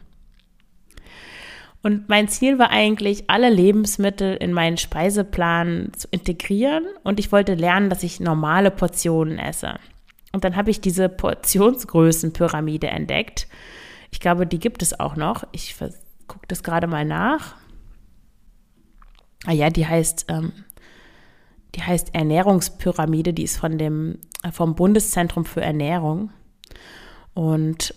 Und 1.81 2.09
mein 2.09 2.27
Ziel 2.27 2.59
war 2.59 2.71
eigentlich, 2.71 3.29
alle 3.29 3.49
Lebensmittel 3.49 4.35
in 4.35 4.51
meinen 4.51 4.77
Speiseplan 4.77 5.91
zu 5.95 6.07
integrieren 6.11 6.85
und 7.03 7.19
ich 7.19 7.31
wollte 7.31 7.55
lernen, 7.55 7.89
dass 7.89 8.03
ich 8.03 8.19
normale 8.19 8.69
Portionen 8.69 9.39
esse. 9.39 9.75
Und 10.33 10.43
dann 10.43 10.55
habe 10.55 10.71
ich 10.71 10.81
diese 10.81 11.07
Portionsgrößenpyramide 11.07 12.87
entdeckt. 12.87 13.47
Ich 14.11 14.19
glaube, 14.19 14.45
die 14.45 14.59
gibt 14.59 14.81
es 14.81 14.99
auch 14.99 15.15
noch. 15.15 15.45
Ich 15.51 15.75
gucke 16.27 16.47
das 16.47 16.63
gerade 16.63 16.87
mal 16.87 17.05
nach. 17.05 17.55
Ah 19.45 19.53
ja, 19.53 19.69
die 19.69 19.87
heißt 19.87 20.25
ähm, 20.27 20.51
die 21.75 21.83
heißt 21.83 22.15
Ernährungspyramide, 22.15 23.33
die 23.33 23.43
ist 23.43 23.57
von 23.57 23.77
dem, 23.77 24.19
äh, 24.43 24.51
vom 24.51 24.75
Bundeszentrum 24.75 25.45
für 25.45 25.61
Ernährung. 25.61 26.31
Und 27.33 27.93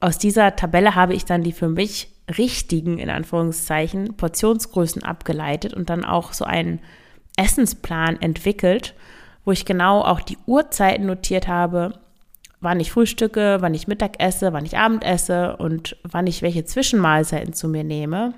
aus 0.00 0.18
dieser 0.18 0.54
Tabelle 0.56 0.94
habe 0.94 1.14
ich 1.14 1.24
dann 1.24 1.42
die 1.42 1.52
für 1.52 1.68
mich 1.68 2.12
richtigen, 2.36 2.98
in 2.98 3.10
Anführungszeichen, 3.10 4.16
Portionsgrößen 4.16 5.02
abgeleitet 5.02 5.74
und 5.74 5.90
dann 5.90 6.04
auch 6.04 6.32
so 6.32 6.44
einen 6.44 6.80
Essensplan 7.36 8.20
entwickelt, 8.20 8.94
wo 9.44 9.52
ich 9.52 9.64
genau 9.64 10.02
auch 10.02 10.20
die 10.20 10.36
Uhrzeiten 10.46 11.06
notiert 11.06 11.48
habe, 11.48 11.98
wann 12.60 12.80
ich 12.80 12.92
frühstücke, 12.92 13.58
wann 13.60 13.74
ich 13.74 13.88
Mittag 13.88 14.20
esse, 14.20 14.52
wann 14.52 14.66
ich 14.66 14.76
Abend 14.76 15.04
esse 15.04 15.56
und 15.56 15.96
wann 16.02 16.26
ich 16.26 16.42
welche 16.42 16.64
Zwischenmahlzeiten 16.64 17.54
zu 17.54 17.68
mir 17.68 17.84
nehme. 17.84 18.34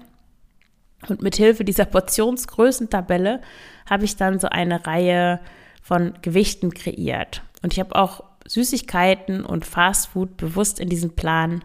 Und 1.09 1.23
mit 1.23 1.37
Hilfe 1.37 1.64
dieser 1.64 1.87
Portionsgrößentabelle 1.87 3.40
habe 3.88 4.04
ich 4.04 4.16
dann 4.16 4.38
so 4.38 4.49
eine 4.49 4.87
Reihe 4.87 5.40
von 5.83 6.14
Gewichten 6.23 6.75
kreiert. 6.75 7.42
Und 7.62 7.73
ich 7.73 7.80
habe 7.80 7.97
auch 7.97 8.23
Süßigkeiten 8.47 9.45
und 9.45 9.64
Fastfood 9.64 10.37
bewusst 10.37 10.80
in 10.80 10.88
diesen 10.88 11.14
Plan 11.14 11.64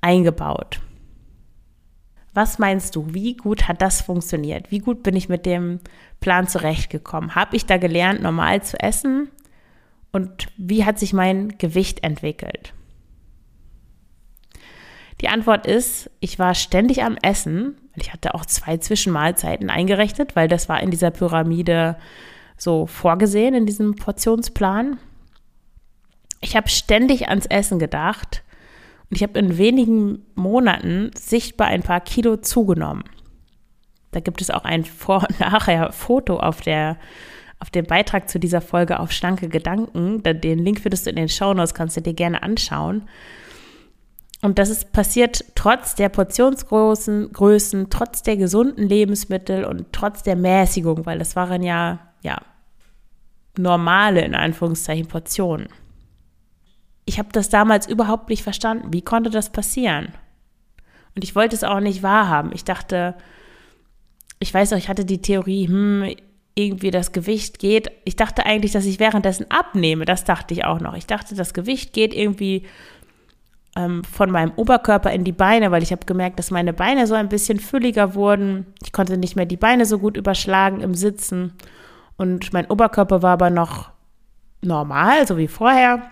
eingebaut. 0.00 0.80
Was 2.34 2.58
meinst 2.58 2.96
du, 2.96 3.12
wie 3.12 3.36
gut 3.36 3.68
hat 3.68 3.82
das 3.82 4.00
funktioniert? 4.00 4.70
Wie 4.70 4.78
gut 4.78 5.02
bin 5.02 5.14
ich 5.14 5.28
mit 5.28 5.44
dem 5.44 5.80
Plan 6.20 6.48
zurechtgekommen? 6.48 7.34
Habe 7.34 7.56
ich 7.56 7.66
da 7.66 7.76
gelernt, 7.76 8.22
normal 8.22 8.62
zu 8.62 8.80
essen? 8.80 9.28
Und 10.12 10.46
wie 10.56 10.84
hat 10.84 10.98
sich 10.98 11.12
mein 11.12 11.58
Gewicht 11.58 12.02
entwickelt? 12.02 12.72
Die 15.20 15.28
Antwort 15.28 15.66
ist, 15.66 16.10
ich 16.20 16.38
war 16.38 16.54
ständig 16.54 17.02
am 17.02 17.16
Essen. 17.22 17.76
Ich 17.96 18.12
hatte 18.12 18.34
auch 18.34 18.46
zwei 18.46 18.78
Zwischenmahlzeiten 18.78 19.70
eingerechnet, 19.70 20.34
weil 20.34 20.48
das 20.48 20.68
war 20.68 20.82
in 20.82 20.90
dieser 20.90 21.10
Pyramide 21.10 21.96
so 22.56 22.86
vorgesehen, 22.86 23.54
in 23.54 23.66
diesem 23.66 23.96
Portionsplan. 23.96 24.98
Ich 26.40 26.56
habe 26.56 26.68
ständig 26.68 27.28
ans 27.28 27.46
Essen 27.46 27.78
gedacht 27.78 28.42
und 29.10 29.16
ich 29.16 29.22
habe 29.22 29.38
in 29.38 29.58
wenigen 29.58 30.24
Monaten 30.34 31.10
sichtbar 31.14 31.68
ein 31.68 31.82
paar 31.82 32.00
Kilo 32.00 32.36
zugenommen. 32.38 33.04
Da 34.10 34.20
gibt 34.20 34.40
es 34.40 34.50
auch 34.50 34.64
ein 34.64 34.84
Vor- 34.84 35.26
und 35.28 35.40
Nachher-Foto 35.40 36.38
auf, 36.38 36.60
auf 37.58 37.70
dem 37.70 37.86
Beitrag 37.86 38.28
zu 38.28 38.38
dieser 38.38 38.60
Folge 38.60 39.00
auf 39.00 39.12
Schlanke 39.12 39.48
Gedanken. 39.48 40.22
Den 40.22 40.58
Link 40.58 40.80
findest 40.80 41.06
du 41.06 41.10
in 41.10 41.16
den 41.16 41.28
Shownotes, 41.28 41.74
kannst 41.74 41.96
du 41.96 42.00
dir 42.00 42.14
gerne 42.14 42.42
anschauen. 42.42 43.08
Und 44.42 44.58
das 44.58 44.68
ist 44.68 44.92
passiert 44.92 45.44
trotz 45.54 45.94
der 45.94 46.08
Portionsgrößen, 46.08 47.32
Größen, 47.32 47.90
trotz 47.90 48.22
der 48.22 48.36
gesunden 48.36 48.88
Lebensmittel 48.88 49.64
und 49.64 49.92
trotz 49.92 50.22
der 50.22 50.36
Mäßigung, 50.36 51.06
weil 51.06 51.18
das 51.18 51.36
waren 51.36 51.62
ja, 51.62 52.00
ja, 52.22 52.42
normale, 53.56 54.22
in 54.24 54.34
Anführungszeichen, 54.34 55.06
Portionen 55.06 55.68
ich 57.04 57.18
habe 57.18 57.28
das 57.32 57.48
damals 57.48 57.86
überhaupt 57.86 58.28
nicht 58.28 58.42
verstanden. 58.42 58.92
Wie 58.92 59.02
konnte 59.02 59.30
das 59.30 59.50
passieren? 59.50 60.08
Und 61.14 61.24
ich 61.24 61.34
wollte 61.34 61.56
es 61.56 61.64
auch 61.64 61.80
nicht 61.80 62.02
wahrhaben. 62.02 62.52
Ich 62.54 62.64
dachte, 62.64 63.14
ich 64.38 64.52
weiß 64.52 64.72
auch, 64.72 64.78
ich 64.78 64.88
hatte 64.88 65.04
die 65.04 65.20
Theorie, 65.20 65.68
hm, 65.68 66.14
irgendwie 66.54 66.90
das 66.90 67.12
Gewicht 67.12 67.58
geht. 67.58 67.90
Ich 68.04 68.16
dachte 68.16 68.46
eigentlich, 68.46 68.72
dass 68.72 68.84
ich 68.84 69.00
währenddessen 69.00 69.50
abnehme. 69.50 70.04
Das 70.04 70.24
dachte 70.24 70.54
ich 70.54 70.64
auch 70.64 70.80
noch. 70.80 70.94
Ich 70.94 71.06
dachte, 71.06 71.34
das 71.34 71.54
Gewicht 71.54 71.92
geht 71.92 72.14
irgendwie 72.14 72.66
ähm, 73.76 74.04
von 74.04 74.30
meinem 74.30 74.52
Oberkörper 74.56 75.12
in 75.12 75.24
die 75.24 75.32
Beine, 75.32 75.70
weil 75.70 75.82
ich 75.82 75.92
habe 75.92 76.04
gemerkt, 76.04 76.38
dass 76.38 76.50
meine 76.50 76.72
Beine 76.72 77.06
so 77.06 77.14
ein 77.14 77.28
bisschen 77.28 77.58
fülliger 77.58 78.14
wurden. 78.14 78.66
Ich 78.82 78.92
konnte 78.92 79.16
nicht 79.16 79.36
mehr 79.36 79.46
die 79.46 79.56
Beine 79.56 79.86
so 79.86 79.98
gut 79.98 80.16
überschlagen 80.16 80.80
im 80.80 80.94
Sitzen. 80.94 81.54
Und 82.16 82.52
mein 82.52 82.66
Oberkörper 82.66 83.22
war 83.22 83.32
aber 83.32 83.50
noch 83.50 83.90
normal, 84.60 85.26
so 85.26 85.38
wie 85.38 85.48
vorher. 85.48 86.02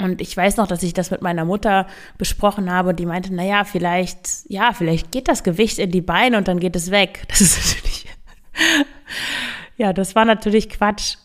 Und 0.00 0.20
ich 0.20 0.36
weiß 0.36 0.56
noch, 0.56 0.68
dass 0.68 0.84
ich 0.84 0.94
das 0.94 1.10
mit 1.10 1.22
meiner 1.22 1.44
Mutter 1.44 1.88
besprochen 2.18 2.70
habe 2.70 2.90
und 2.90 3.00
die 3.00 3.06
meinte, 3.06 3.34
naja, 3.34 3.64
vielleicht, 3.64 4.48
ja, 4.48 4.72
vielleicht 4.72 5.10
geht 5.10 5.26
das 5.26 5.42
Gewicht 5.42 5.80
in 5.80 5.90
die 5.90 6.00
Beine 6.00 6.38
und 6.38 6.46
dann 6.46 6.60
geht 6.60 6.76
es 6.76 6.90
weg. 6.90 7.26
Das 7.28 7.40
ist 7.40 7.58
natürlich, 7.58 8.06
ja, 9.76 9.92
das 9.92 10.14
war 10.14 10.24
natürlich 10.24 10.68
Quatsch. 10.68 11.16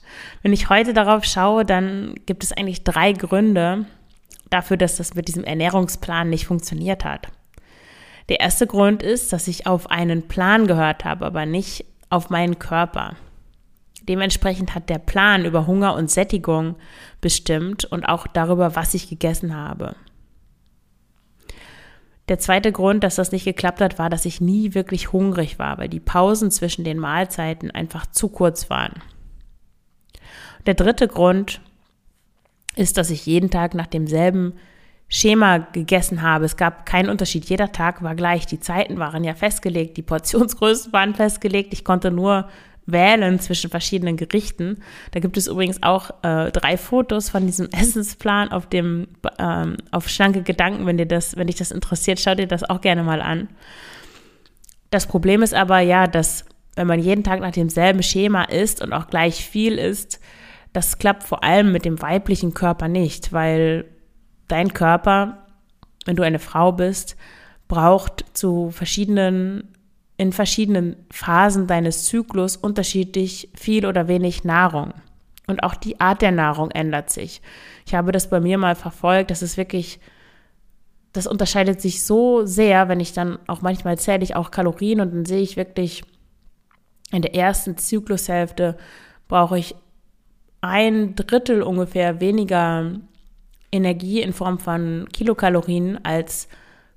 Wenn 0.42 0.54
ich 0.54 0.70
heute 0.70 0.94
darauf 0.94 1.24
schaue, 1.24 1.66
dann 1.66 2.16
gibt 2.26 2.44
es 2.44 2.52
eigentlich 2.52 2.84
drei 2.84 3.14
Gründe 3.14 3.86
dafür, 4.54 4.78
dass 4.78 4.98
das 4.98 5.16
mit 5.16 5.28
diesem 5.28 5.44
Ernährungsplan 5.44 6.30
nicht 6.30 6.48
funktioniert 6.48 7.04
hat. 7.04 7.28
Der 8.30 8.40
erste 8.40 8.68
Grund 8.68 9.04
ist, 9.04 9.34
dass 9.34 9.48
ich 9.48 9.68
auf 9.68 9.90
einen 9.90 10.28
Plan 10.28 10.68
gehört 10.68 11.04
habe, 11.04 11.26
aber 11.26 11.46
nicht 11.46 11.86
auf 12.10 12.30
meinen 12.30 12.60
Körper. 12.60 13.16
Dementsprechend 14.08 14.76
hat 14.76 14.90
der 14.90 15.00
Plan 15.00 15.46
über 15.46 15.66
Hunger 15.68 15.96
und 15.96 16.12
Sättigung 16.12 16.76
bestimmt 17.22 17.86
und 17.86 18.06
auch 18.06 18.28
darüber, 18.28 18.76
was 18.76 18.94
ich 18.94 19.10
gegessen 19.10 19.56
habe. 19.56 19.96
Der 22.30 22.40
zweite 22.40 22.72
Grund, 22.72 23.04
dass 23.04 23.16
das 23.16 23.32
nicht 23.34 23.44
geklappt 23.44 23.82
hat, 23.82 24.00
war, 24.00 24.10
dass 24.10 24.26
ich 24.26 24.40
nie 24.40 24.74
wirklich 24.74 25.12
hungrig 25.12 25.60
war, 25.60 25.78
weil 25.78 25.90
die 25.90 26.00
Pausen 26.00 26.52
zwischen 26.52 26.86
den 26.86 26.98
Mahlzeiten 26.98 27.72
einfach 27.72 28.06
zu 28.06 28.30
kurz 28.30 28.70
waren. 28.70 29.02
Der 30.66 30.74
dritte 30.74 31.10
Grund 31.10 31.60
ist, 32.76 32.98
dass 32.98 33.10
ich 33.10 33.26
jeden 33.26 33.50
Tag 33.50 33.74
nach 33.74 33.88
demselben 33.88 34.54
Schema 35.10 35.60
gegessen 35.60 36.22
habe. 36.22 36.46
Es 36.46 36.58
gab 36.58 36.86
keinen 36.86 37.10
Unterschied. 37.10 37.46
Jeder 37.46 37.72
Tag 37.72 38.02
war 38.02 38.16
gleich. 38.16 38.48
Die 38.48 38.60
Zeiten 38.60 38.98
waren 38.98 39.24
ja 39.24 39.36
festgelegt, 39.36 39.98
die 39.98 40.02
Portionsgrößen 40.02 40.92
waren 40.92 41.14
festgelegt. 41.14 41.74
Ich 41.74 41.84
konnte 41.84 42.10
nur 42.10 42.50
wählen 42.86 43.40
zwischen 43.40 43.70
verschiedenen 43.70 44.18
Gerichten. 44.18 44.80
Da 45.12 45.20
gibt 45.20 45.38
es 45.38 45.48
übrigens 45.48 45.84
auch 45.84 46.10
äh, 46.24 46.52
drei 46.52 46.78
Fotos 46.78 47.30
von 47.30 47.46
diesem 47.46 47.70
Essensplan 47.72 48.52
auf 48.52 48.68
dem 48.68 49.08
ähm, 49.40 49.78
auf 49.92 50.10
schlanke 50.10 50.42
Gedanken. 50.42 50.86
Wenn 50.86 50.98
dir 50.98 51.06
das, 51.06 51.38
wenn 51.38 51.48
dich 51.48 51.56
das 51.58 51.72
interessiert, 51.72 52.20
schau 52.20 52.36
dir 52.36 52.48
das 52.48 52.64
auch 52.64 52.82
gerne 52.82 53.04
mal 53.04 53.22
an. 53.22 53.50
Das 54.90 55.08
Problem 55.08 55.42
ist 55.42 55.54
aber 55.54 55.80
ja, 55.80 56.08
dass 56.08 56.46
wenn 56.76 56.88
man 56.88 57.00
jeden 57.00 57.24
Tag 57.24 57.40
nach 57.40 57.52
demselben 57.52 58.04
Schema 58.04 58.44
isst 58.46 58.82
und 58.82 58.94
auch 58.94 59.08
gleich 59.08 59.46
viel 59.46 59.78
isst, 59.78 60.20
das 60.74 60.98
klappt 60.98 61.24
vor 61.24 61.44
allem 61.44 61.72
mit 61.72 61.86
dem 61.86 62.02
weiblichen 62.02 62.54
Körper 62.54 62.88
nicht, 62.88 63.32
weil 63.32 63.86
dein 64.48 64.74
Körper, 64.74 65.46
wenn 66.06 66.16
du 66.16 66.24
eine 66.24 66.40
Frau 66.40 66.72
bist, 66.72 67.16
braucht 67.68 68.26
zu 68.34 68.72
verschiedenen 68.72 69.70
in 70.18 70.32
verschiedenen 70.32 70.96
Phasen 71.12 71.68
deines 71.68 72.06
Zyklus 72.06 72.56
unterschiedlich 72.56 73.50
viel 73.56 73.86
oder 73.86 74.08
wenig 74.08 74.44
Nahrung. 74.44 74.94
Und 75.48 75.64
auch 75.64 75.76
die 75.76 76.00
Art 76.00 76.22
der 76.22 76.32
Nahrung 76.32 76.72
ändert 76.72 77.10
sich. 77.10 77.42
Ich 77.86 77.96
habe 77.96 78.12
das 78.12 78.30
bei 78.30 78.40
mir 78.40 78.58
mal 78.58 78.76
verfolgt, 78.76 79.32
das 79.32 79.42
ist 79.42 79.58
wirklich, 79.58 80.00
das 81.12 81.28
unterscheidet 81.28 81.82
sich 81.82 82.04
so 82.04 82.46
sehr, 82.46 82.88
wenn 82.90 83.00
ich 83.00 83.14
dann 83.14 83.40
auch 83.48 83.62
manchmal 83.62 83.98
zähle 83.98 84.24
ich 84.24 84.36
auch 84.36 84.52
Kalorien 84.52 85.02
und 85.02 85.14
dann 85.14 85.26
sehe 85.26 85.42
ich 85.42 85.58
wirklich, 85.58 86.04
in 87.12 87.22
der 87.22 87.36
ersten 87.36 87.78
Zyklushälfte 87.78 88.78
brauche 89.28 89.60
ich 89.60 89.76
ein 90.64 91.16
Drittel 91.16 91.62
ungefähr 91.62 92.22
weniger 92.22 92.92
Energie 93.72 94.22
in 94.22 94.34
Form 94.34 94.60
von 94.60 95.08
Kilokalorien 95.12 96.04
als 96.06 96.48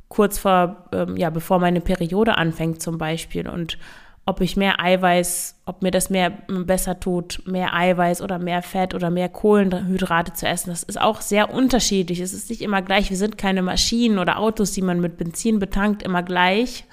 kurz 0.08 0.38
vor, 0.38 0.88
ähm, 0.92 1.16
ja, 1.16 1.30
bevor 1.30 1.58
meine 1.58 1.80
Periode 1.80 2.38
anfängt 2.38 2.80
zum 2.80 2.96
Beispiel 2.96 3.48
und 3.48 3.78
ob 4.24 4.40
ich 4.40 4.56
mehr 4.56 4.80
Eiweiß, 4.80 5.62
ob 5.66 5.82
mir 5.82 5.92
das 5.92 6.10
mehr 6.10 6.30
besser 6.30 6.98
tut, 6.98 7.42
mehr 7.46 7.74
Eiweiß 7.74 8.22
oder 8.22 8.40
mehr 8.40 8.60
Fett 8.60 8.92
oder 8.92 9.08
mehr 9.08 9.28
Kohlenhydrate 9.28 10.32
zu 10.32 10.48
essen. 10.48 10.70
Das 10.70 10.82
ist 10.82 11.00
auch 11.00 11.20
sehr 11.20 11.54
unterschiedlich. 11.54 12.18
Es 12.18 12.34
ist 12.34 12.50
nicht 12.50 12.60
immer 12.60 12.82
gleich. 12.82 13.08
Wir 13.08 13.16
sind 13.16 13.38
keine 13.38 13.62
Maschinen 13.62 14.18
oder 14.18 14.40
Autos, 14.40 14.72
die 14.72 14.82
man 14.82 15.00
mit 15.00 15.16
Benzin 15.16 15.60
betankt, 15.60 16.02
immer 16.02 16.24
gleich, 16.24 16.84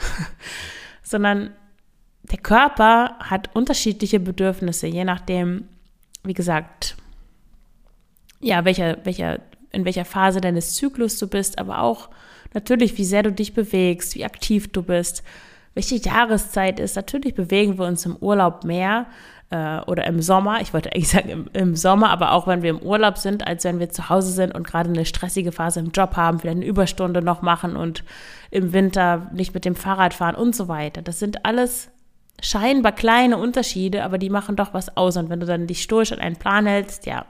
sondern 1.02 1.50
der 2.22 2.38
Körper 2.38 3.16
hat 3.20 3.50
unterschiedliche 3.56 4.20
Bedürfnisse, 4.20 4.86
je 4.86 5.04
nachdem, 5.04 5.68
wie 6.24 6.34
gesagt, 6.34 6.96
ja, 8.40 8.66
welcher, 8.66 8.98
welcher, 9.04 9.40
in 9.72 9.86
welcher 9.86 10.06
Phase 10.06 10.42
deines 10.42 10.76
Zyklus 10.76 11.18
du 11.18 11.28
bist, 11.28 11.60
aber 11.60 11.82
auch 11.82 12.10
Natürlich, 12.54 12.98
wie 12.98 13.06
sehr 13.06 13.24
du 13.24 13.32
dich 13.32 13.54
bewegst, 13.54 14.16
wie 14.16 14.26
aktiv 14.26 14.72
du 14.72 14.84
bist, 14.84 15.24
welche 15.74 15.96
Jahreszeit 15.96 16.80
ist. 16.80 16.96
Natürlich 16.96 17.34
bewegen 17.34 17.80
wir 17.80 17.86
uns 17.86 18.06
im 18.06 18.16
Urlaub 18.18 18.64
mehr 18.64 19.08
äh, 19.50 19.80
oder 19.82 20.06
im 20.06 20.22
Sommer. 20.22 20.62
Ich 20.62 20.74
wollte 20.74 20.94
eigentlich 20.94 21.10
sagen 21.10 21.30
im, 21.30 21.50
im, 21.54 21.76
Sommer, 21.76 22.12
aber 22.12 22.32
auch 22.32 22.46
wenn 22.46 22.62
wir 22.62 22.70
im 22.70 22.80
Urlaub 22.80 23.18
sind, 23.18 23.48
als 23.48 23.64
wenn 23.64 23.80
wir 23.80 23.90
zu 23.90 24.10
Hause 24.10 24.32
sind 24.32 24.54
und 24.54 24.68
gerade 24.68 24.90
eine 24.90 25.06
stressige 25.06 25.52
Phase 25.52 25.80
im 25.80 25.92
Job 25.92 26.16
haben, 26.16 26.40
vielleicht 26.40 26.58
eine 26.58 26.66
Überstunde 26.66 27.24
noch 27.24 27.42
machen 27.42 27.76
und 27.76 28.04
im 28.52 28.72
Winter 28.72 29.32
nicht 29.34 29.56
mit 29.56 29.66
dem 29.66 29.76
Fahrrad 29.76 30.14
fahren 30.14 30.36
und 30.36 30.56
so 30.56 30.68
weiter. 30.68 31.02
Das 31.02 31.18
sind 31.18 31.46
alles 31.46 31.90
scheinbar 32.42 32.92
kleine 32.92 33.38
Unterschiede, 33.38 34.04
aber 34.04 34.18
die 34.18 34.30
machen 34.30 34.56
doch 34.56 34.74
was 34.74 34.96
aus. 34.98 35.18
Und 35.18 35.30
wenn 35.30 35.40
du 35.40 35.46
dann 35.46 35.68
dich 35.68 35.84
stoisch 35.84 36.12
an 36.12 36.20
einen 36.20 36.36
Plan 36.36 36.66
hältst, 36.66 37.06
ja, 37.06 37.26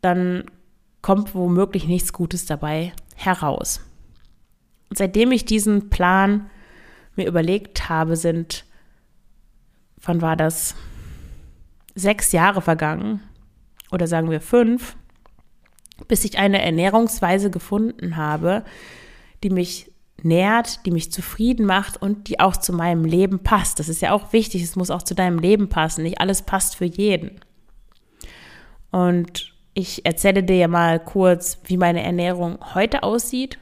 dann 0.00 0.44
kommt 1.02 1.34
womöglich 1.34 1.86
nichts 1.86 2.12
Gutes 2.12 2.46
dabei 2.46 2.92
heraus. 3.14 3.80
Und 4.88 4.98
seitdem 4.98 5.32
ich 5.32 5.44
diesen 5.44 5.90
Plan 5.90 6.50
mir 7.16 7.26
überlegt 7.26 7.88
habe, 7.88 8.16
sind, 8.16 8.64
wann 10.02 10.20
war 10.20 10.36
das? 10.36 10.74
Sechs 11.94 12.32
Jahre 12.32 12.60
vergangen 12.60 13.20
oder 13.90 14.06
sagen 14.06 14.30
wir 14.30 14.40
fünf, 14.40 14.96
bis 16.08 16.24
ich 16.24 16.38
eine 16.38 16.60
Ernährungsweise 16.62 17.50
gefunden 17.50 18.16
habe, 18.16 18.64
die 19.42 19.50
mich 19.50 19.90
nährt, 20.26 20.84
die 20.86 20.90
mich 20.90 21.12
zufrieden 21.12 21.66
macht 21.66 22.00
und 22.00 22.28
die 22.28 22.40
auch 22.40 22.56
zu 22.56 22.72
meinem 22.72 23.04
Leben 23.04 23.38
passt. 23.40 23.78
Das 23.78 23.88
ist 23.88 24.02
ja 24.02 24.12
auch 24.12 24.32
wichtig, 24.32 24.62
es 24.62 24.76
muss 24.76 24.90
auch 24.90 25.02
zu 25.02 25.14
deinem 25.14 25.38
Leben 25.38 25.68
passen. 25.68 26.02
Nicht 26.02 26.20
alles 26.20 26.42
passt 26.42 26.76
für 26.76 26.84
jeden. 26.84 27.40
Und 28.90 29.54
Ich 29.78 30.06
erzähle 30.06 30.42
dir 30.42 30.68
mal 30.68 30.98
kurz, 30.98 31.58
wie 31.64 31.76
meine 31.76 32.02
Ernährung 32.02 32.58
heute 32.74 33.02
aussieht. 33.02 33.58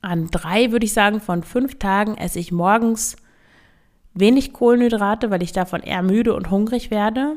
An 0.00 0.28
drei 0.30 0.72
würde 0.72 0.86
ich 0.86 0.94
sagen, 0.94 1.20
von 1.20 1.42
fünf 1.42 1.78
Tagen 1.78 2.16
esse 2.16 2.38
ich 2.38 2.50
morgens 2.50 3.16
wenig 4.14 4.54
Kohlenhydrate, 4.54 5.30
weil 5.30 5.42
ich 5.42 5.52
davon 5.52 5.82
eher 5.82 6.02
müde 6.02 6.32
und 6.34 6.50
hungrig 6.50 6.90
werde. 6.90 7.36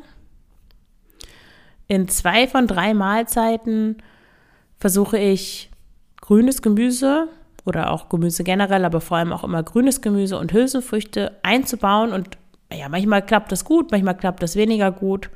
In 1.90 2.08
zwei 2.08 2.48
von 2.48 2.68
drei 2.68 2.94
Mahlzeiten 2.94 3.98
versuche 4.78 5.18
ich 5.18 5.71
grünes 6.32 6.62
Gemüse 6.62 7.28
oder 7.66 7.92
auch 7.92 8.08
Gemüse 8.08 8.46
generell, 8.46 8.86
aber 8.86 9.02
vor 9.02 9.18
allem 9.18 9.34
auch 9.34 9.44
immer 9.44 9.64
grünes 9.64 10.00
Gemüse 10.00 10.38
und 10.38 10.54
Hülsenfrüchte 10.54 11.34
einzubauen. 11.44 12.14
Und 12.14 12.38
ja, 12.72 12.88
manchmal 12.88 13.22
klappt 13.22 13.52
das 13.52 13.66
gut, 13.66 13.92
manchmal 13.92 14.16
klappt 14.16 14.42
das 14.42 14.56
weniger 14.56 14.94
gut. 14.94 15.30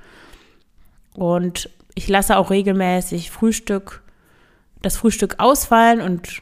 Und 1.14 1.70
ich 1.96 2.08
lasse 2.08 2.38
auch 2.38 2.50
regelmäßig 2.50 3.30
Frühstück, 3.30 4.04
das 4.82 4.96
Frühstück 4.96 5.36
ausfallen 5.38 6.00
und 6.00 6.42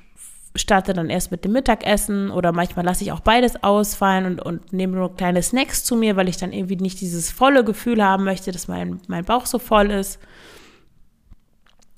starte 0.55 0.93
dann 0.93 1.10
erst 1.10 1.31
mit 1.31 1.43
dem 1.45 1.53
Mittagessen 1.53 2.29
oder 2.29 2.51
manchmal 2.51 2.86
lasse 2.86 3.03
ich 3.03 3.12
auch 3.12 3.22
beides 3.22 3.63
ausfallen 3.63 4.27
und, 4.27 4.39
und 4.39 4.72
nehme 4.72 4.98
nur 4.98 5.15
kleine 5.15 5.41
Snacks 5.41 5.83
zu 5.83 5.95
mir, 5.95 6.15
weil 6.15 6.29
ich 6.29 6.38
dann 6.38 6.53
irgendwie 6.53 6.75
nicht 6.75 7.01
dieses 7.01 7.31
volle 7.31 7.63
Gefühl 7.63 8.03
haben 8.03 8.24
möchte, 8.24 8.51
dass 8.51 8.67
mein, 8.67 9.01
mein 9.07 9.25
Bauch 9.25 9.48
so 9.48 9.57
voll 9.57 9.89
ist. 9.89 10.19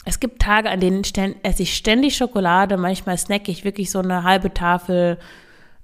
Es 0.06 0.20
gibt 0.20 0.42
Tage, 0.42 0.70
an 0.70 0.80
denen 0.80 1.04
esse 1.42 1.64
ich 1.64 1.76
ständig 1.76 2.16
Schokolade, 2.16 2.78
manchmal 2.78 3.18
snacke 3.18 3.52
ich 3.52 3.66
wirklich 3.66 3.90
so 3.90 4.00
eine 4.00 4.24
halbe 4.24 4.54
Tafel. 4.54 5.18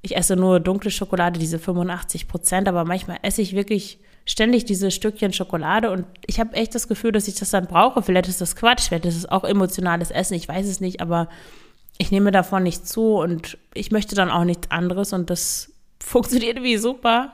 Ich 0.03 0.15
esse 0.15 0.35
nur 0.35 0.59
dunkle 0.59 0.91
Schokolade, 0.91 1.39
diese 1.39 1.57
85 1.57 2.27
Prozent, 2.27 2.67
aber 2.67 2.85
manchmal 2.85 3.17
esse 3.23 3.41
ich 3.41 3.55
wirklich 3.55 3.99
ständig 4.25 4.65
diese 4.65 4.91
Stückchen 4.91 5.33
Schokolade. 5.33 5.89
Und 5.89 6.05
ich 6.27 6.39
habe 6.39 6.53
echt 6.55 6.75
das 6.75 6.87
Gefühl, 6.87 7.11
dass 7.11 7.27
ich 7.27 7.35
das 7.35 7.49
dann 7.49 7.65
brauche. 7.65 8.03
Vielleicht 8.03 8.27
ist 8.27 8.41
das 8.41 8.55
Quatsch, 8.55 8.87
vielleicht 8.87 9.05
ist 9.05 9.17
es 9.17 9.25
auch 9.25 9.43
emotionales 9.43 10.11
Essen, 10.11 10.35
ich 10.35 10.47
weiß 10.47 10.67
es 10.67 10.79
nicht, 10.81 11.01
aber 11.01 11.27
ich 11.97 12.11
nehme 12.11 12.31
davon 12.31 12.63
nicht 12.63 12.87
zu. 12.87 13.15
Und 13.15 13.57
ich 13.73 13.91
möchte 13.91 14.15
dann 14.15 14.29
auch 14.29 14.43
nichts 14.43 14.69
anderes. 14.69 15.13
Und 15.13 15.31
das 15.31 15.71
funktioniert 15.99 16.61
wie 16.61 16.77
super. 16.77 17.33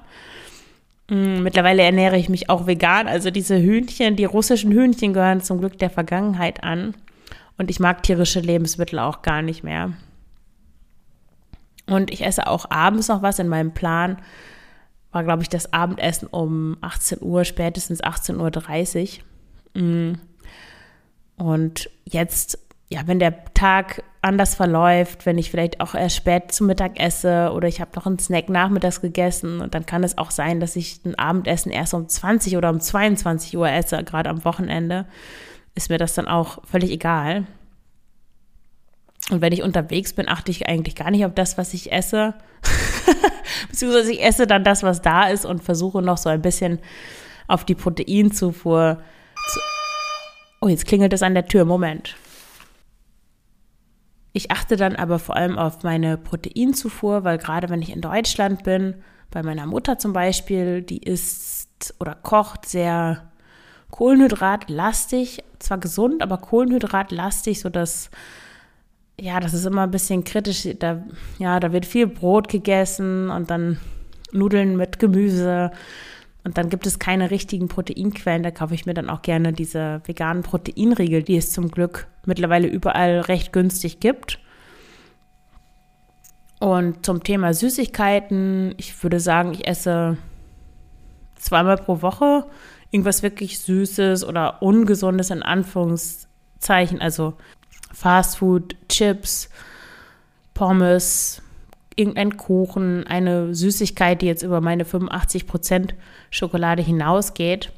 Mm, 1.09 1.41
mittlerweile 1.43 1.83
ernähre 1.83 2.17
ich 2.17 2.29
mich 2.29 2.49
auch 2.49 2.67
vegan. 2.67 3.07
Also 3.07 3.31
diese 3.31 3.57
Hühnchen, 3.57 4.15
die 4.15 4.25
russischen 4.25 4.71
Hühnchen 4.71 5.13
gehören 5.13 5.41
zum 5.41 5.59
Glück 5.59 5.77
der 5.77 5.89
Vergangenheit 5.89 6.63
an. 6.63 6.95
Und 7.57 7.69
ich 7.69 7.79
mag 7.79 8.03
tierische 8.03 8.39
Lebensmittel 8.39 8.99
auch 8.99 9.21
gar 9.21 9.41
nicht 9.41 9.63
mehr. 9.63 9.93
Und 11.87 12.11
ich 12.11 12.25
esse 12.25 12.47
auch 12.47 12.69
abends 12.69 13.07
noch 13.07 13.21
was 13.21 13.39
in 13.39 13.47
meinem 13.47 13.73
Plan. 13.73 14.17
War, 15.11 15.23
glaube 15.23 15.41
ich, 15.41 15.49
das 15.49 15.73
Abendessen 15.73 16.27
um 16.27 16.77
18 16.81 17.19
Uhr, 17.21 17.45
spätestens 17.45 18.03
18.30 18.03 19.19
Uhr. 19.75 19.81
Mm. 19.81 20.19
Und 21.37 21.89
jetzt 22.03 22.59
ja, 22.89 23.01
wenn 23.05 23.19
der 23.19 23.45
Tag 23.53 24.03
anders 24.27 24.53
verläuft, 24.53 25.25
wenn 25.25 25.37
ich 25.37 25.49
vielleicht 25.49 25.79
auch 25.81 25.95
erst 25.95 26.17
spät 26.17 26.51
zum 26.51 26.67
Mittag 26.67 26.99
esse 26.99 27.51
oder 27.53 27.67
ich 27.67 27.81
habe 27.81 27.91
noch 27.95 28.05
einen 28.05 28.19
Snack 28.19 28.49
nachmittags 28.49 29.01
gegessen 29.01 29.61
und 29.61 29.73
dann 29.73 29.85
kann 29.85 30.03
es 30.03 30.17
auch 30.17 30.29
sein, 30.29 30.59
dass 30.59 30.75
ich 30.75 30.99
ein 31.05 31.15
Abendessen 31.15 31.71
erst 31.71 31.93
um 31.93 32.07
20 32.07 32.57
oder 32.57 32.69
um 32.69 32.79
22 32.79 33.57
Uhr 33.57 33.69
esse, 33.69 34.03
gerade 34.03 34.29
am 34.29 34.45
Wochenende, 34.45 35.05
ist 35.73 35.89
mir 35.89 35.97
das 35.97 36.13
dann 36.13 36.27
auch 36.27 36.59
völlig 36.65 36.91
egal. 36.91 37.47
Und 39.29 39.41
wenn 39.41 39.53
ich 39.53 39.63
unterwegs 39.63 40.13
bin, 40.13 40.29
achte 40.29 40.51
ich 40.51 40.67
eigentlich 40.67 40.95
gar 40.95 41.11
nicht 41.11 41.25
auf 41.25 41.33
das, 41.33 41.57
was 41.57 41.73
ich 41.73 41.91
esse. 41.91 42.33
Beziehungsweise 43.69 44.11
ich 44.11 44.23
esse 44.23 44.47
dann 44.47 44.63
das, 44.63 44.83
was 44.83 45.01
da 45.01 45.27
ist 45.27 45.45
und 45.45 45.63
versuche 45.63 46.01
noch 46.01 46.17
so 46.17 46.29
ein 46.29 46.41
bisschen 46.41 46.79
auf 47.47 47.65
die 47.65 47.75
Proteinzufuhr 47.75 49.01
zu. 49.47 49.59
Oh, 50.61 50.67
jetzt 50.67 50.85
klingelt 50.85 51.13
es 51.13 51.23
an 51.23 51.33
der 51.33 51.47
Tür. 51.47 51.65
Moment. 51.65 52.15
Ich 54.37 54.51
achte 54.51 54.75
dann 54.75 54.95
aber 54.95 55.17
vor 55.17 55.35
allem 55.35 55.57
auf 55.57 55.81
meine 55.81 56.15
Proteinzufuhr, 56.15 57.23
weil 57.23 57.39
gerade 57.39 57.69
wenn 57.69 57.81
ich 57.81 57.91
in 57.91 58.01
Deutschland 58.01 58.63
bin, 58.63 58.93
bei 59.31 59.41
meiner 59.41 59.65
Mutter 59.65 59.97
zum 59.97 60.13
Beispiel, 60.13 60.83
die 60.83 60.99
isst 60.99 61.95
oder 61.99 62.13
kocht 62.13 62.67
sehr 62.67 63.31
kohlenhydratlastig, 63.89 65.43
zwar 65.57 65.79
gesund, 65.79 66.21
aber 66.21 66.37
kohlenhydratlastig, 66.37 67.59
sodass 67.59 68.11
ja, 69.19 69.39
das 69.39 69.55
ist 69.55 69.65
immer 69.65 69.81
ein 69.81 69.91
bisschen 69.91 70.23
kritisch. 70.23 70.67
Da, 70.77 71.01
ja, 71.39 71.59
da 71.59 71.73
wird 71.73 71.87
viel 71.87 72.05
Brot 72.05 72.47
gegessen 72.47 73.31
und 73.31 73.49
dann 73.49 73.79
Nudeln 74.33 74.77
mit 74.77 74.99
Gemüse. 74.99 75.71
Und 76.47 76.57
dann 76.57 76.69
gibt 76.69 76.87
es 76.87 76.97
keine 76.97 77.29
richtigen 77.29 77.67
Proteinquellen. 77.67 78.41
Da 78.41 78.51
kaufe 78.51 78.73
ich 78.73 78.85
mir 78.85 78.93
dann 78.93 79.09
auch 79.09 79.21
gerne 79.21 79.51
diese 79.51 79.99
veganen 80.05 80.43
Proteinriegel, 80.43 81.21
die 81.21 81.35
es 81.35 81.51
zum 81.51 81.69
Glück 81.69 82.07
mittlerweile 82.25 82.69
überall 82.69 83.19
recht 83.19 83.51
günstig 83.51 83.99
gibt. 83.99 84.39
Und 86.61 87.05
zum 87.05 87.21
Thema 87.21 87.53
Süßigkeiten, 87.53 88.75
ich 88.77 89.03
würde 89.03 89.19
sagen, 89.19 89.51
ich 89.51 89.67
esse 89.67 90.15
zweimal 91.35 91.75
pro 91.75 92.01
Woche 92.01 92.45
irgendwas 92.91 93.23
wirklich 93.23 93.59
Süßes 93.59 94.23
oder 94.23 94.61
Ungesundes 94.61 95.31
in 95.31 95.43
Anführungszeichen, 95.43 97.01
also 97.01 97.33
Fastfood, 97.93 98.77
Chips, 98.87 99.49
Pommes, 100.53 101.41
irgendein 101.97 102.37
Kuchen, 102.37 103.05
eine 103.05 103.53
Süßigkeit, 103.53 104.21
die 104.21 104.27
jetzt 104.27 104.43
über 104.43 104.61
meine 104.61 104.85
85% 104.85 105.89
Schokolade 106.29 106.81
hinausgeht. 106.81 107.71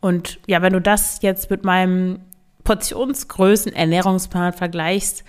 Und 0.00 0.38
ja, 0.46 0.62
wenn 0.62 0.74
du 0.74 0.80
das 0.80 1.20
jetzt 1.22 1.50
mit 1.50 1.64
meinem 1.64 2.20
Portionsgrößen 2.62 3.72
Ernährungsplan 3.72 4.52
vergleichst, 4.52 5.24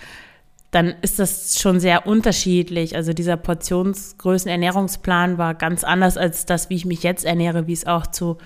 dann 0.72 0.94
ist 1.02 1.20
das 1.20 1.58
schon 1.60 1.80
sehr 1.80 2.06
unterschiedlich. 2.06 2.98
Also 2.98 3.14
dieser 3.14 3.38
Portionsgrößen 3.38 4.52
Ernährungsplan 4.52 5.38
war 5.38 5.54
ganz 5.54 5.86
anders 5.86 6.18
als 6.18 6.46
das, 6.46 6.70
wie 6.70 6.76
ich 6.76 6.86
mich 6.86 7.04
jetzt 7.04 7.24
ernähre, 7.24 7.68
wie 7.68 7.74
es 7.74 7.88
auch 7.88 8.08
zu 8.08 8.38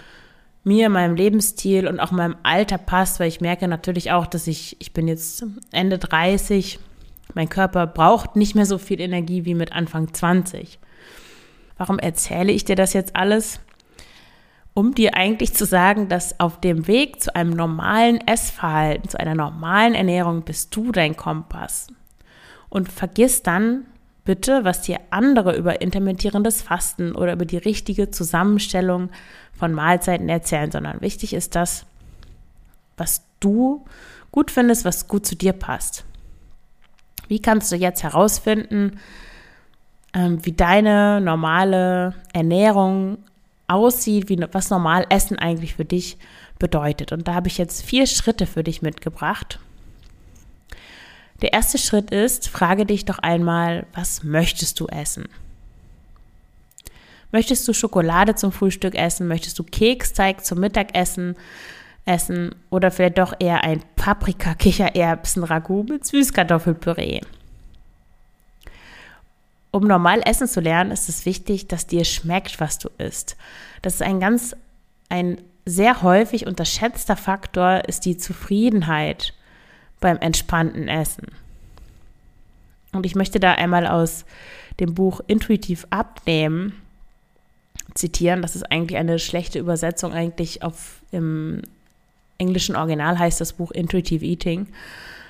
mir, 0.64 0.90
meinem 0.90 1.16
Lebensstil 1.16 1.88
und 1.88 2.00
auch 2.00 2.12
meinem 2.12 2.36
Alter 2.44 2.78
passt, 2.78 3.20
weil 3.20 3.30
ich 3.30 3.42
merke 3.42 3.68
natürlich 3.68 4.12
auch, 4.12 4.28
dass 4.28 4.46
ich, 4.46 4.76
ich 4.80 4.94
bin 4.94 5.08
jetzt 5.08 5.44
Ende 5.72 5.98
30, 5.98 6.80
mein 7.34 7.50
Körper 7.50 7.88
braucht 7.88 8.36
nicht 8.36 8.56
mehr 8.56 8.66
so 8.66 8.78
viel 8.78 9.00
Energie 9.00 9.46
wie 9.46 9.56
mit 9.56 9.74
Anfang 9.74 10.14
20. 10.14 10.80
Warum 11.78 12.00
erzähle 12.00 12.52
ich 12.52 12.66
dir 12.66 12.76
das 12.76 12.94
jetzt 12.94 13.16
alles? 13.16 13.60
um 14.80 14.96
dir 14.96 15.16
eigentlich 15.16 15.54
zu 15.54 15.66
sagen, 15.66 16.08
dass 16.08 16.40
auf 16.40 16.62
dem 16.62 16.88
Weg 16.88 17.22
zu 17.22 17.36
einem 17.36 17.52
normalen 17.52 18.26
Essverhalten, 18.26 19.10
zu 19.10 19.20
einer 19.20 19.36
normalen 19.36 19.94
Ernährung 19.94 20.44
bist 20.44 20.74
du 20.76 20.92
dein 20.92 21.18
Kompass. 21.18 21.88
Und 22.70 22.90
vergiss 22.90 23.44
dann 23.44 23.86
bitte, 24.24 24.64
was 24.64 24.82
dir 24.82 25.00
andere 25.10 25.58
über 25.58 25.82
intermittierendes 25.82 26.62
Fasten 26.62 27.14
oder 27.14 27.34
über 27.34 27.46
die 27.46 27.58
richtige 27.58 28.12
Zusammenstellung 28.12 29.10
von 29.52 29.74
Mahlzeiten 29.74 30.30
erzählen, 30.30 30.72
sondern 30.72 31.02
wichtig 31.02 31.34
ist 31.34 31.56
das, 31.56 31.86
was 32.96 33.24
du 33.42 33.84
gut 34.32 34.50
findest, 34.52 34.86
was 34.86 35.10
gut 35.10 35.26
zu 35.26 35.36
dir 35.36 35.54
passt. 35.54 36.06
Wie 37.30 37.42
kannst 37.42 37.72
du 37.72 37.78
jetzt 37.78 38.04
herausfinden, 38.04 39.00
ähm, 40.14 40.46
wie 40.46 40.52
deine 40.52 41.22
normale 41.22 42.16
Ernährung 42.34 43.20
aussieht, 43.68 44.28
wie, 44.30 44.44
was 44.52 44.70
normal 44.70 45.06
Essen 45.10 45.38
eigentlich 45.40 45.76
für 45.76 45.86
dich 45.86 46.18
bedeutet. 46.58 47.12
Und 47.12 47.28
da 47.28 47.36
habe 47.36 47.48
ich 47.48 47.58
jetzt 47.58 47.84
vier 47.84 48.06
Schritte 48.08 48.46
für 48.46 48.64
dich 48.64 48.82
mitgebracht. 48.82 49.60
Der 51.42 51.54
erste 51.54 51.78
Schritt 51.78 52.12
ist, 52.12 52.50
frage 52.50 52.86
dich 52.86 53.06
doch 53.06 53.20
einmal, 53.20 53.86
was 53.94 54.24
möchtest 54.24 54.80
du 54.80 54.88
essen? 54.88 55.30
Möchtest 57.32 57.68
du 57.68 57.74
Schokolade 57.74 58.36
zum 58.36 58.52
Frühstück 58.52 58.96
essen? 58.96 59.28
Möchtest 59.28 59.58
du 59.60 59.64
Keksteig 59.64 60.44
zum 60.44 60.60
Mittagessen 60.60 61.38
essen? 62.10 62.56
Oder 62.70 62.92
vielleicht 62.92 63.20
doch 63.20 63.34
eher 63.40 63.64
ein 63.64 63.84
Paprika-Kichererbsen-Ragout 63.96 65.84
mit 65.84 66.06
Süßkartoffelpüree? 66.06 67.22
um 69.72 69.86
normal 69.88 70.22
essen 70.26 70.48
zu 70.48 70.62
lernen, 70.62 70.92
ist 70.92 71.10
es 71.10 71.26
wichtig, 71.26 71.68
dass 71.68 71.88
dir 71.88 72.06
schmeckt, 72.06 72.60
was 72.60 72.80
du 72.80 72.90
isst. 72.98 73.38
Das 73.82 73.96
ist 73.96 74.02
ein 74.02 74.20
ganz, 74.20 74.56
ein 75.10 75.42
sehr 75.66 76.02
häufig 76.02 76.48
unterschätzter 76.48 77.16
Faktor, 77.16 77.84
ist 77.88 78.06
die 78.06 78.18
Zufriedenheit 78.18 79.34
beim 80.00 80.18
entspannten 80.18 80.88
Essen. 80.88 81.28
Und 82.94 83.06
ich 83.06 83.16
möchte 83.16 83.40
da 83.40 83.54
einmal 83.54 83.86
aus 83.86 84.26
dem 84.80 84.96
Buch 84.96 85.22
Intuitiv 85.28 85.86
abnehmen 85.92 86.74
zitieren. 87.94 88.42
Das 88.42 88.56
ist 88.56 88.72
eigentlich 88.72 88.98
eine 88.98 89.20
schlechte 89.20 89.60
Übersetzung. 89.60 90.14
Eigentlich 90.14 90.64
auf 90.64 91.02
im 91.12 91.62
englischen 92.40 92.76
Original 92.76 93.20
heißt 93.20 93.40
das 93.40 93.54
Buch 93.54 93.72
Intuitive 93.72 94.26
Eating. 94.26 94.68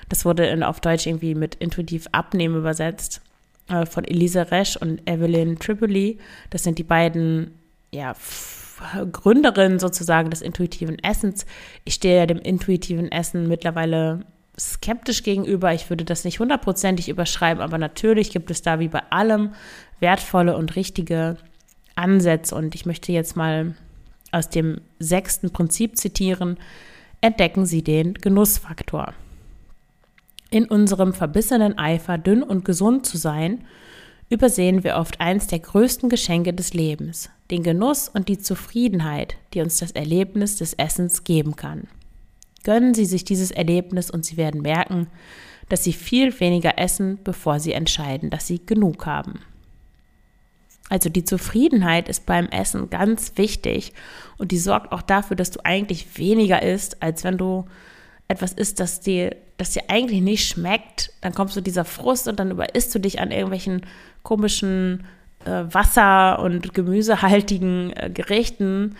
Das 0.08 0.24
wurde 0.24 0.46
in, 0.46 0.62
auf 0.62 0.80
Deutsch 0.80 1.06
irgendwie 1.06 1.34
mit 1.34 1.54
Intuitiv 1.56 2.06
abnehmen 2.12 2.56
übersetzt. 2.56 3.20
Äh, 3.70 3.86
von 3.86 4.04
Elisa 4.04 4.42
Resch 4.42 4.76
und 4.76 5.08
Evelyn 5.08 5.58
Tripoli. 5.58 6.18
Das 6.50 6.64
sind 6.64 6.78
die 6.78 6.84
beiden 6.84 7.52
ja, 7.92 8.14
Gründerin 9.12 9.78
sozusagen 9.78 10.30
des 10.30 10.42
intuitiven 10.42 10.98
Essens. 10.98 11.46
Ich 11.84 11.94
stehe 11.94 12.18
ja 12.18 12.26
dem 12.26 12.38
intuitiven 12.38 13.10
Essen 13.12 13.46
mittlerweile 13.46 14.26
skeptisch 14.58 15.22
gegenüber. 15.22 15.72
Ich 15.72 15.88
würde 15.88 16.04
das 16.04 16.24
nicht 16.24 16.40
hundertprozentig 16.40 17.08
überschreiben, 17.08 17.62
aber 17.62 17.78
natürlich 17.78 18.30
gibt 18.30 18.50
es 18.50 18.62
da 18.62 18.80
wie 18.80 18.88
bei 18.88 19.02
allem 19.10 19.54
wertvolle 20.00 20.56
und 20.56 20.76
richtige 20.76 21.36
Ansätze. 21.94 22.54
Und 22.54 22.74
ich 22.74 22.86
möchte 22.86 23.12
jetzt 23.12 23.36
mal 23.36 23.74
aus 24.32 24.48
dem 24.48 24.80
sechsten 24.98 25.50
Prinzip 25.50 25.96
zitieren. 25.96 26.58
Entdecken 27.22 27.66
Sie 27.66 27.82
den 27.82 28.14
Genussfaktor. 28.14 29.12
In 30.48 30.64
unserem 30.64 31.12
verbissenen 31.12 31.76
Eifer, 31.76 32.16
dünn 32.16 32.42
und 32.42 32.64
gesund 32.64 33.04
zu 33.04 33.18
sein, 33.18 33.66
übersehen 34.30 34.84
wir 34.84 34.96
oft 34.96 35.20
eins 35.20 35.46
der 35.46 35.58
größten 35.58 36.08
Geschenke 36.08 36.54
des 36.54 36.72
Lebens, 36.72 37.28
den 37.50 37.62
Genuss 37.62 38.08
und 38.08 38.28
die 38.28 38.38
Zufriedenheit, 38.38 39.36
die 39.52 39.60
uns 39.60 39.76
das 39.76 39.90
Erlebnis 39.90 40.56
des 40.56 40.72
Essens 40.72 41.24
geben 41.24 41.56
kann. 41.56 41.88
Gönnen 42.64 42.94
Sie 42.94 43.04
sich 43.04 43.24
dieses 43.24 43.50
Erlebnis 43.50 44.10
und 44.10 44.24
Sie 44.24 44.38
werden 44.38 44.62
merken, 44.62 45.08
dass 45.68 45.84
Sie 45.84 45.92
viel 45.92 46.38
weniger 46.40 46.78
essen, 46.78 47.18
bevor 47.22 47.60
Sie 47.60 47.72
entscheiden, 47.72 48.30
dass 48.30 48.46
Sie 48.46 48.64
genug 48.64 49.04
haben. 49.04 49.40
Also 50.90 51.08
die 51.08 51.24
Zufriedenheit 51.24 52.08
ist 52.08 52.26
beim 52.26 52.48
Essen 52.48 52.90
ganz 52.90 53.32
wichtig 53.36 53.92
und 54.38 54.50
die 54.50 54.58
sorgt 54.58 54.92
auch 54.92 55.02
dafür, 55.02 55.36
dass 55.36 55.52
du 55.52 55.60
eigentlich 55.64 56.18
weniger 56.18 56.62
isst, 56.62 57.02
als 57.02 57.24
wenn 57.24 57.38
du 57.38 57.64
etwas 58.26 58.52
isst, 58.52 58.80
das 58.80 59.00
dir, 59.00 59.36
das 59.56 59.70
dir 59.70 59.84
eigentlich 59.88 60.20
nicht 60.20 60.48
schmeckt. 60.48 61.12
Dann 61.20 61.32
kommst 61.32 61.56
du 61.56 61.60
dieser 61.60 61.84
Frust 61.84 62.26
und 62.26 62.40
dann 62.40 62.50
überisst 62.50 62.92
du 62.94 62.98
dich 62.98 63.20
an 63.20 63.30
irgendwelchen 63.30 63.86
komischen 64.24 65.04
äh, 65.44 65.62
Wasser- 65.72 66.40
und 66.40 66.74
gemüsehaltigen 66.74 67.92
äh, 67.94 68.10
Gerichten 68.12 68.96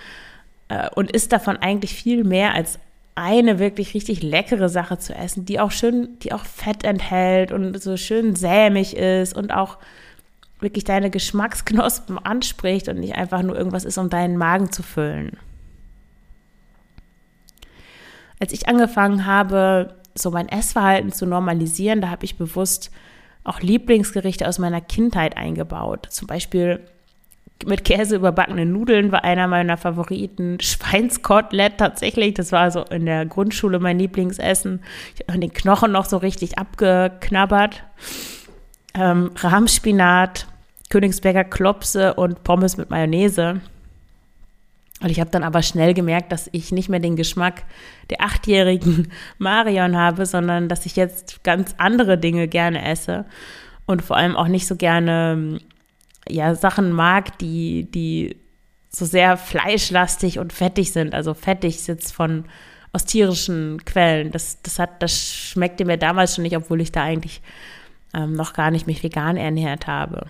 äh, 0.68 0.88
und 0.94 1.10
isst 1.10 1.32
davon 1.32 1.56
eigentlich 1.56 1.94
viel 1.94 2.22
mehr 2.22 2.54
als 2.54 2.78
eine 3.16 3.58
wirklich 3.58 3.94
richtig 3.94 4.22
leckere 4.22 4.68
Sache 4.68 4.98
zu 4.98 5.12
essen, 5.12 5.44
die 5.44 5.58
auch 5.58 5.72
schön, 5.72 6.18
die 6.22 6.32
auch 6.32 6.44
Fett 6.44 6.84
enthält 6.84 7.50
und 7.50 7.82
so 7.82 7.96
schön 7.96 8.36
sämig 8.36 8.96
ist 8.96 9.36
und 9.36 9.52
auch 9.52 9.78
wirklich 10.60 10.84
deine 10.84 11.10
Geschmacksknospen 11.10 12.18
anspricht 12.18 12.88
und 12.88 12.98
nicht 12.98 13.14
einfach 13.14 13.42
nur 13.42 13.56
irgendwas 13.56 13.84
ist, 13.84 13.98
um 13.98 14.10
deinen 14.10 14.36
Magen 14.36 14.70
zu 14.72 14.82
füllen. 14.82 15.36
Als 18.38 18.52
ich 18.52 18.68
angefangen 18.68 19.26
habe, 19.26 19.94
so 20.14 20.30
mein 20.30 20.48
Essverhalten 20.48 21.12
zu 21.12 21.26
normalisieren, 21.26 22.00
da 22.00 22.10
habe 22.10 22.24
ich 22.24 22.36
bewusst 22.36 22.90
auch 23.44 23.60
Lieblingsgerichte 23.60 24.46
aus 24.46 24.58
meiner 24.58 24.80
Kindheit 24.80 25.36
eingebaut. 25.36 26.06
Zum 26.10 26.26
Beispiel 26.26 26.80
mit 27.66 27.84
Käse 27.84 28.16
überbackene 28.16 28.64
Nudeln 28.64 29.12
war 29.12 29.24
einer 29.24 29.46
meiner 29.46 29.76
Favoriten. 29.76 30.58
Schweinskotelett 30.60 31.78
tatsächlich, 31.78 32.34
das 32.34 32.52
war 32.52 32.70
so 32.70 32.82
in 32.84 33.06
der 33.06 33.26
Grundschule 33.26 33.78
mein 33.78 33.98
Lieblingsessen. 33.98 34.82
Ich 35.14 35.26
habe 35.28 35.38
den 35.38 35.52
Knochen 35.52 35.92
noch 35.92 36.06
so 36.06 36.16
richtig 36.16 36.58
abgeknabbert. 36.58 37.82
Ähm, 38.94 39.30
Rahmspinat, 39.36 40.46
Königsberger 40.90 41.44
Klopse 41.44 42.14
und 42.14 42.44
Pommes 42.44 42.76
mit 42.76 42.90
Mayonnaise. 42.90 43.60
Und 45.00 45.08
ich 45.08 45.18
habe 45.18 45.30
dann 45.30 45.44
aber 45.44 45.62
schnell 45.62 45.94
gemerkt, 45.94 46.30
dass 46.30 46.50
ich 46.52 46.72
nicht 46.72 46.90
mehr 46.90 47.00
den 47.00 47.16
Geschmack 47.16 47.62
der 48.10 48.20
achtjährigen 48.20 49.10
Marion 49.38 49.96
habe, 49.96 50.26
sondern 50.26 50.68
dass 50.68 50.84
ich 50.84 50.96
jetzt 50.96 51.42
ganz 51.42 51.74
andere 51.78 52.18
Dinge 52.18 52.48
gerne 52.48 52.84
esse 52.84 53.24
und 53.86 54.02
vor 54.02 54.16
allem 54.16 54.36
auch 54.36 54.48
nicht 54.48 54.66
so 54.66 54.76
gerne 54.76 55.58
ja, 56.28 56.54
Sachen 56.54 56.92
mag, 56.92 57.38
die, 57.38 57.90
die 57.90 58.36
so 58.90 59.06
sehr 59.06 59.36
fleischlastig 59.36 60.38
und 60.38 60.52
fettig 60.52 60.92
sind. 60.92 61.14
Also 61.14 61.32
fettig 61.32 61.80
sitzt 61.80 62.12
von 62.12 62.44
aus 62.92 63.04
tierischen 63.04 63.84
Quellen. 63.84 64.32
Das, 64.32 64.60
das 64.62 64.78
hat, 64.78 65.02
das 65.02 65.12
schmeckte 65.16 65.84
mir 65.84 65.96
damals 65.96 66.34
schon 66.34 66.42
nicht, 66.42 66.56
obwohl 66.56 66.80
ich 66.80 66.92
da 66.92 67.04
eigentlich 67.04 67.40
ähm, 68.12 68.32
noch 68.32 68.52
gar 68.52 68.70
nicht 68.70 68.86
mich 68.86 69.02
vegan 69.02 69.36
ernährt 69.36 69.86
habe. 69.86 70.26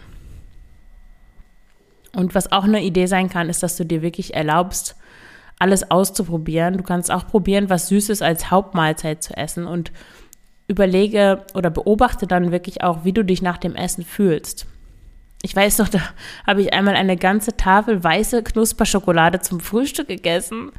Und 2.14 2.34
was 2.34 2.50
auch 2.52 2.64
eine 2.64 2.82
Idee 2.82 3.06
sein 3.06 3.28
kann, 3.28 3.48
ist, 3.48 3.62
dass 3.62 3.76
du 3.76 3.84
dir 3.84 4.02
wirklich 4.02 4.34
erlaubst, 4.34 4.96
alles 5.58 5.90
auszuprobieren. 5.90 6.76
Du 6.76 6.82
kannst 6.82 7.10
auch 7.10 7.26
probieren, 7.26 7.70
was 7.70 7.88
Süßes 7.88 8.22
als 8.22 8.50
Hauptmahlzeit 8.50 9.22
zu 9.22 9.36
essen 9.36 9.66
und 9.66 9.92
überlege 10.66 11.44
oder 11.54 11.70
beobachte 11.70 12.26
dann 12.26 12.52
wirklich 12.52 12.82
auch, 12.82 13.04
wie 13.04 13.12
du 13.12 13.24
dich 13.24 13.42
nach 13.42 13.58
dem 13.58 13.76
Essen 13.76 14.04
fühlst. 14.04 14.66
Ich 15.42 15.54
weiß 15.54 15.78
noch, 15.78 15.88
da 15.90 16.00
habe 16.46 16.62
ich 16.62 16.72
einmal 16.72 16.96
eine 16.96 17.16
ganze 17.16 17.56
Tafel 17.56 18.02
weiße 18.02 18.42
Knusperschokolade 18.42 19.40
zum 19.40 19.60
Frühstück 19.60 20.08
gegessen 20.08 20.72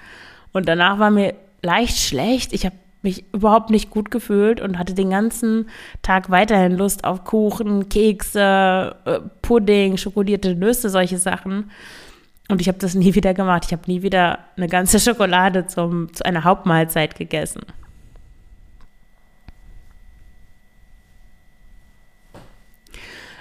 und 0.51 0.67
danach 0.67 0.99
war 0.99 1.11
mir 1.11 1.35
leicht 1.61 1.99
schlecht. 1.99 2.53
Ich 2.53 2.65
habe 2.65 2.75
mich 3.01 3.25
überhaupt 3.33 3.69
nicht 3.69 3.89
gut 3.89 4.11
gefühlt 4.11 4.61
und 4.61 4.77
hatte 4.77 4.93
den 4.93 5.09
ganzen 5.09 5.69
Tag 6.01 6.29
weiterhin 6.29 6.77
Lust 6.77 7.03
auf 7.03 7.23
Kuchen, 7.23 7.89
Kekse, 7.89 8.95
äh, 9.05 9.19
Pudding, 9.41 9.97
schokolierte 9.97 10.55
Nüsse, 10.55 10.89
solche 10.89 11.17
Sachen. 11.17 11.71
Und 12.49 12.61
ich 12.61 12.67
habe 12.67 12.77
das 12.77 12.93
nie 12.95 13.15
wieder 13.15 13.33
gemacht. 13.33 13.63
Ich 13.65 13.73
habe 13.73 13.83
nie 13.87 14.03
wieder 14.03 14.39
eine 14.55 14.67
ganze 14.67 14.99
Schokolade 14.99 15.67
zum, 15.67 16.13
zu 16.13 16.25
einer 16.25 16.43
Hauptmahlzeit 16.43 17.15
gegessen. 17.15 17.61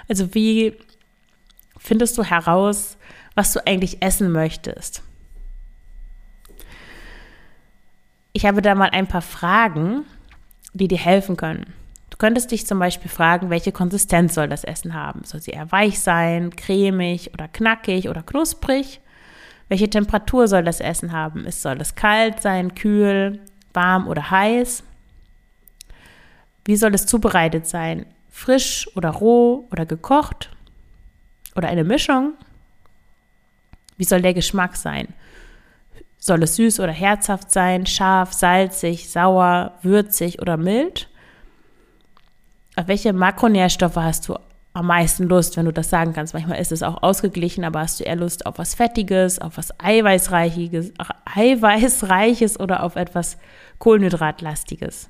Also 0.07 0.33
wie 0.33 0.73
findest 1.77 2.17
du 2.17 2.23
heraus, 2.23 2.97
was 3.35 3.53
du 3.53 3.65
eigentlich 3.65 4.01
essen 4.01 4.31
möchtest? 4.31 5.03
Ich 8.33 8.45
habe 8.45 8.61
da 8.61 8.75
mal 8.75 8.89
ein 8.91 9.07
paar 9.07 9.21
Fragen, 9.21 10.05
die 10.73 10.87
dir 10.87 10.97
helfen 10.97 11.37
können. 11.37 11.73
Du 12.09 12.17
könntest 12.17 12.51
dich 12.51 12.65
zum 12.65 12.79
Beispiel 12.79 13.09
fragen, 13.09 13.49
welche 13.49 13.71
Konsistenz 13.71 14.35
soll 14.35 14.47
das 14.47 14.63
Essen 14.63 14.93
haben? 14.93 15.23
Soll 15.23 15.41
sie 15.41 15.51
eher 15.51 15.71
weich 15.71 15.99
sein, 15.99 16.55
cremig 16.55 17.33
oder 17.33 17.47
knackig 17.47 18.09
oder 18.09 18.21
knusprig? 18.21 19.01
Welche 19.69 19.89
Temperatur 19.89 20.47
soll 20.47 20.63
das 20.63 20.79
Essen 20.79 21.11
haben? 21.11 21.45
Ist, 21.45 21.61
soll 21.61 21.79
es 21.79 21.95
kalt 21.95 22.41
sein, 22.41 22.75
kühl, 22.75 23.39
warm 23.73 24.07
oder 24.07 24.29
heiß? 24.29 24.83
Wie 26.65 26.75
soll 26.75 26.93
es 26.93 27.05
zubereitet 27.05 27.67
sein? 27.67 28.05
Frisch 28.29 28.89
oder 28.95 29.09
roh 29.09 29.67
oder 29.71 29.85
gekocht? 29.85 30.49
Oder 31.55 31.69
eine 31.69 31.83
Mischung? 31.83 32.33
Wie 33.97 34.03
soll 34.03 34.21
der 34.21 34.33
Geschmack 34.33 34.75
sein? 34.75 35.07
Soll 36.23 36.43
es 36.43 36.55
süß 36.55 36.79
oder 36.81 36.91
herzhaft 36.91 37.49
sein, 37.49 37.87
scharf, 37.87 38.31
salzig, 38.31 39.09
sauer, 39.09 39.71
würzig 39.81 40.39
oder 40.39 40.55
mild? 40.55 41.09
Auf 42.75 42.87
welche 42.87 43.11
Makronährstoffe 43.11 43.95
hast 43.95 44.29
du 44.29 44.37
am 44.73 44.85
meisten 44.85 45.27
Lust, 45.27 45.57
wenn 45.57 45.65
du 45.65 45.73
das 45.73 45.89
sagen 45.89 46.13
kannst? 46.13 46.35
Manchmal 46.35 46.59
ist 46.59 46.71
es 46.71 46.83
auch 46.83 47.01
ausgeglichen, 47.01 47.63
aber 47.63 47.79
hast 47.79 47.99
du 47.99 48.03
eher 48.03 48.17
Lust 48.17 48.45
auf 48.45 48.59
was 48.59 48.75
Fettiges, 48.75 49.39
auf 49.39 49.57
was 49.57 49.73
Eiweißreiches, 49.79 50.93
Eiweißreiches 51.25 52.59
oder 52.59 52.83
auf 52.83 52.97
etwas 52.97 53.39
Kohlenhydratlastiges? 53.79 55.09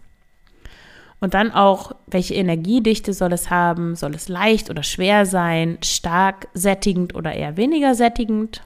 Und 1.20 1.34
dann 1.34 1.52
auch, 1.52 1.92
welche 2.08 2.36
Energiedichte 2.36 3.12
soll 3.12 3.34
es 3.34 3.50
haben? 3.50 3.98
Soll 3.98 4.16
es 4.16 4.30
leicht 4.30 4.70
oder 4.70 4.82
schwer 4.82 5.26
sein? 5.26 5.78
Stark 5.84 6.48
sättigend 6.54 7.16
oder 7.16 7.34
eher 7.34 7.58
weniger 7.58 7.96
sättigend? 7.96 8.64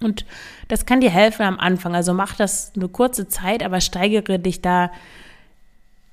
Und 0.00 0.24
das 0.68 0.86
kann 0.86 1.00
dir 1.00 1.10
helfen 1.10 1.42
am 1.42 1.58
Anfang. 1.58 1.94
Also 1.94 2.14
mach 2.14 2.36
das 2.36 2.72
eine 2.76 2.88
kurze 2.88 3.28
Zeit, 3.28 3.62
aber 3.62 3.80
steigere 3.80 4.38
dich 4.38 4.62
da 4.62 4.90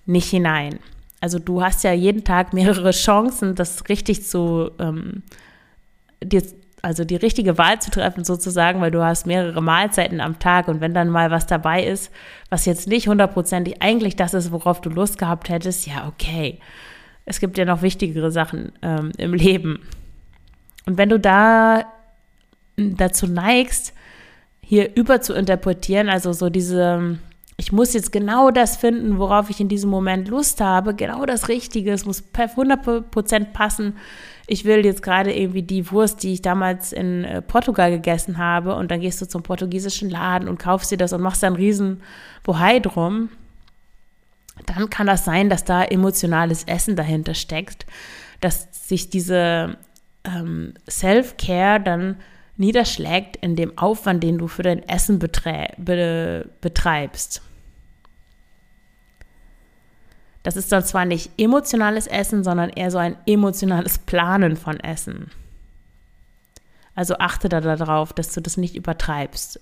nicht 0.06 0.30
hinein. 0.30 0.80
Also 1.21 1.39
du 1.39 1.63
hast 1.63 1.84
ja 1.84 1.91
jeden 1.91 2.24
Tag 2.24 2.54
mehrere 2.54 2.91
Chancen, 2.91 3.56
das 3.56 3.88
richtig 3.89 4.24
zu, 4.24 4.71
ähm, 4.80 5.24
dir, 6.24 6.43
also 6.82 7.04
die 7.04 7.15
richtige 7.15 7.58
Wahl 7.58 7.80
zu 7.82 7.89
treffen 7.89 8.24
sozusagen, 8.24 8.82
weil 8.82 8.91
du 8.91 9.04
hast 9.04 9.26
mehrere 9.26 9.62
Mahlzeiten 9.62 10.21
am 10.21 10.38
Tag 10.38 10.67
und 10.67 10.82
wenn 10.82 10.93
dann 10.93 11.10
mal 11.10 11.32
was 11.32 11.48
dabei 11.48 11.84
ist, 11.84 12.12
was 12.50 12.65
jetzt 12.65 12.88
nicht 12.88 13.08
hundertprozentig 13.08 13.82
eigentlich 13.82 14.15
das 14.15 14.36
ist, 14.36 14.52
worauf 14.52 14.82
du 14.82 14.89
Lust 14.89 15.17
gehabt 15.17 15.50
hättest, 15.50 15.88
ja 15.88 16.08
okay. 16.08 16.60
Es 17.26 17.39
gibt 17.39 17.58
ja 17.58 17.65
noch 17.65 17.82
wichtigere 17.82 18.30
Sachen 18.30 18.71
ähm, 18.84 19.12
im 19.17 19.34
Leben. 19.34 19.80
Und 20.86 21.00
wenn 21.00 21.10
du 21.10 21.19
da 21.19 21.86
dazu 22.77 23.27
neigst, 23.27 23.93
hier 24.61 24.95
über 24.95 25.21
zu 25.21 25.33
interpretieren, 25.33 26.09
also 26.09 26.33
so 26.33 26.49
diese, 26.49 27.19
ich 27.57 27.71
muss 27.71 27.93
jetzt 27.93 28.11
genau 28.11 28.49
das 28.51 28.77
finden, 28.77 29.19
worauf 29.19 29.49
ich 29.49 29.59
in 29.59 29.69
diesem 29.69 29.89
Moment 29.89 30.27
Lust 30.27 30.59
habe, 30.59 30.95
genau 30.95 31.25
das 31.25 31.49
Richtige, 31.49 31.91
es 31.91 32.05
muss 32.05 32.21
per 32.21 32.49
100% 32.49 33.45
passen. 33.53 33.95
Ich 34.47 34.65
will 34.65 34.85
jetzt 34.85 35.03
gerade 35.03 35.33
irgendwie 35.33 35.63
die 35.63 35.91
Wurst, 35.91 36.23
die 36.23 36.33
ich 36.33 36.41
damals 36.41 36.93
in 36.93 37.23
äh, 37.23 37.41
Portugal 37.41 37.91
gegessen 37.91 38.38
habe 38.38 38.75
und 38.75 38.91
dann 38.91 39.01
gehst 39.01 39.21
du 39.21 39.27
zum 39.27 39.43
portugiesischen 39.43 40.09
Laden 40.09 40.47
und 40.47 40.59
kaufst 40.59 40.91
dir 40.91 40.97
das 40.97 41.13
und 41.13 41.21
machst 41.21 41.43
dann 41.43 41.55
riesen 41.55 42.01
Bohai 42.43 42.79
drum. 42.79 43.29
Dann 44.65 44.89
kann 44.89 45.07
das 45.07 45.25
sein, 45.25 45.49
dass 45.49 45.63
da 45.63 45.83
emotionales 45.83 46.63
Essen 46.63 46.95
dahinter 46.95 47.33
steckt, 47.33 47.85
dass 48.39 48.67
sich 48.71 49.09
diese 49.09 49.77
ähm, 50.23 50.73
Self-Care 50.89 51.79
dann 51.79 52.17
niederschlägt 52.57 53.37
in 53.37 53.55
dem 53.55 53.77
Aufwand, 53.77 54.23
den 54.23 54.37
du 54.37 54.47
für 54.47 54.63
dein 54.63 54.87
Essen 54.87 55.19
be 55.19 56.45
betreibst. 56.61 57.41
Das 60.43 60.55
ist 60.55 60.71
dann 60.71 60.83
zwar 60.83 61.05
nicht 61.05 61.31
emotionales 61.37 62.05
Essen, 62.05 62.43
sondern 62.43 62.69
eher 62.69 62.91
so 62.91 62.99
ein 62.99 63.17
emotionales 63.25 63.97
Planen 63.97 64.57
von 64.57 64.79
Essen. 64.79 65.31
Also 66.93 67.15
achte 67.17 67.49
da 67.49 67.61
darauf, 67.61 68.13
dass 68.13 68.31
du 68.31 68.41
das 68.41 68.55
nicht 68.55 68.75
übertreibst. 68.75 69.59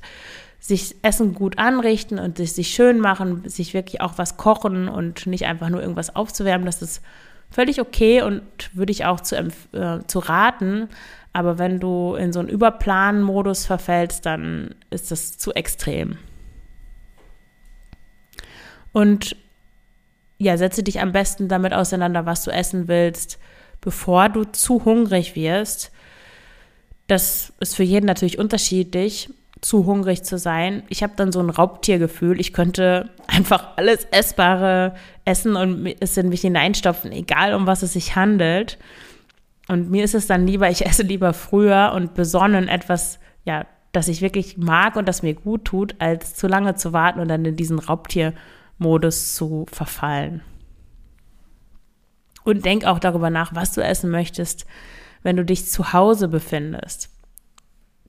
Sich 0.59 0.95
Essen 1.01 1.33
gut 1.33 1.57
anrichten 1.57 2.19
und 2.19 2.37
sich 2.37 2.67
schön 2.69 2.99
machen, 2.99 3.47
sich 3.49 3.73
wirklich 3.73 4.01
auch 4.01 4.17
was 4.17 4.37
kochen 4.37 4.87
und 4.87 5.25
nicht 5.25 5.45
einfach 5.45 5.69
nur 5.69 5.81
irgendwas 5.81 6.15
aufzuwärmen, 6.15 6.65
das 6.65 6.81
ist 6.81 7.01
völlig 7.49 7.79
okay 7.79 8.21
und 8.21 8.41
würde 8.73 8.91
ich 8.91 9.05
auch 9.05 9.21
zu, 9.21 9.37
äh, 9.37 9.99
zu 10.05 10.19
raten. 10.19 10.89
Aber 11.33 11.57
wenn 11.57 11.79
du 11.79 12.15
in 12.15 12.31
so 12.31 12.39
einen 12.39 12.49
Überplan-Modus 12.49 13.65
verfällst, 13.65 14.25
dann 14.25 14.75
ist 14.91 15.09
das 15.11 15.37
zu 15.37 15.51
extrem. 15.53 16.17
Und 18.91 19.35
ja, 20.37 20.57
setze 20.57 20.83
dich 20.83 21.01
am 21.01 21.11
besten 21.11 21.47
damit 21.47 21.73
auseinander, 21.73 22.25
was 22.27 22.43
du 22.43 22.51
essen 22.51 22.87
willst, 22.87 23.39
bevor 23.81 24.29
du 24.29 24.43
zu 24.45 24.85
hungrig 24.85 25.35
wirst. 25.35 25.91
Das 27.07 27.51
ist 27.59 27.75
für 27.75 27.83
jeden 27.83 28.05
natürlich 28.05 28.37
unterschiedlich, 28.37 29.29
zu 29.61 29.85
hungrig 29.85 30.23
zu 30.23 30.37
sein. 30.37 30.83
Ich 30.89 31.01
habe 31.01 31.13
dann 31.15 31.31
so 31.31 31.39
ein 31.39 31.49
Raubtiergefühl. 31.49 32.39
Ich 32.39 32.53
könnte 32.53 33.09
einfach 33.27 33.77
alles 33.77 34.05
Essbare 34.11 34.95
essen 35.25 35.55
und 35.55 35.87
es 35.99 36.17
in 36.17 36.29
mich 36.29 36.41
hineinstopfen, 36.41 37.11
egal 37.11 37.55
um 37.55 37.65
was 37.65 37.81
es 37.81 37.93
sich 37.93 38.15
handelt. 38.15 38.77
Und 39.67 39.89
mir 39.89 40.03
ist 40.03 40.15
es 40.15 40.27
dann 40.27 40.45
lieber, 40.45 40.69
ich 40.69 40.85
esse 40.85 41.03
lieber 41.03 41.33
früher 41.33 41.93
und 41.95 42.13
besonnen 42.13 42.67
etwas, 42.67 43.19
ja, 43.45 43.65
das 43.91 44.07
ich 44.07 44.21
wirklich 44.21 44.57
mag 44.57 44.95
und 44.95 45.07
das 45.07 45.23
mir 45.23 45.35
gut 45.35 45.65
tut, 45.65 45.95
als 45.99 46.35
zu 46.35 46.47
lange 46.47 46.75
zu 46.75 46.93
warten 46.93 47.19
und 47.19 47.27
dann 47.27 47.45
in 47.45 47.55
diesen 47.55 47.79
Raubtier 47.79 48.33
Modus 48.77 49.35
zu 49.35 49.65
verfallen. 49.71 50.41
Und 52.43 52.65
denk 52.65 52.85
auch 52.85 52.99
darüber 52.99 53.29
nach, 53.29 53.55
was 53.55 53.71
du 53.71 53.81
essen 53.81 54.09
möchtest, 54.09 54.65
wenn 55.21 55.37
du 55.37 55.45
dich 55.45 55.67
zu 55.67 55.93
Hause 55.93 56.27
befindest. 56.27 57.09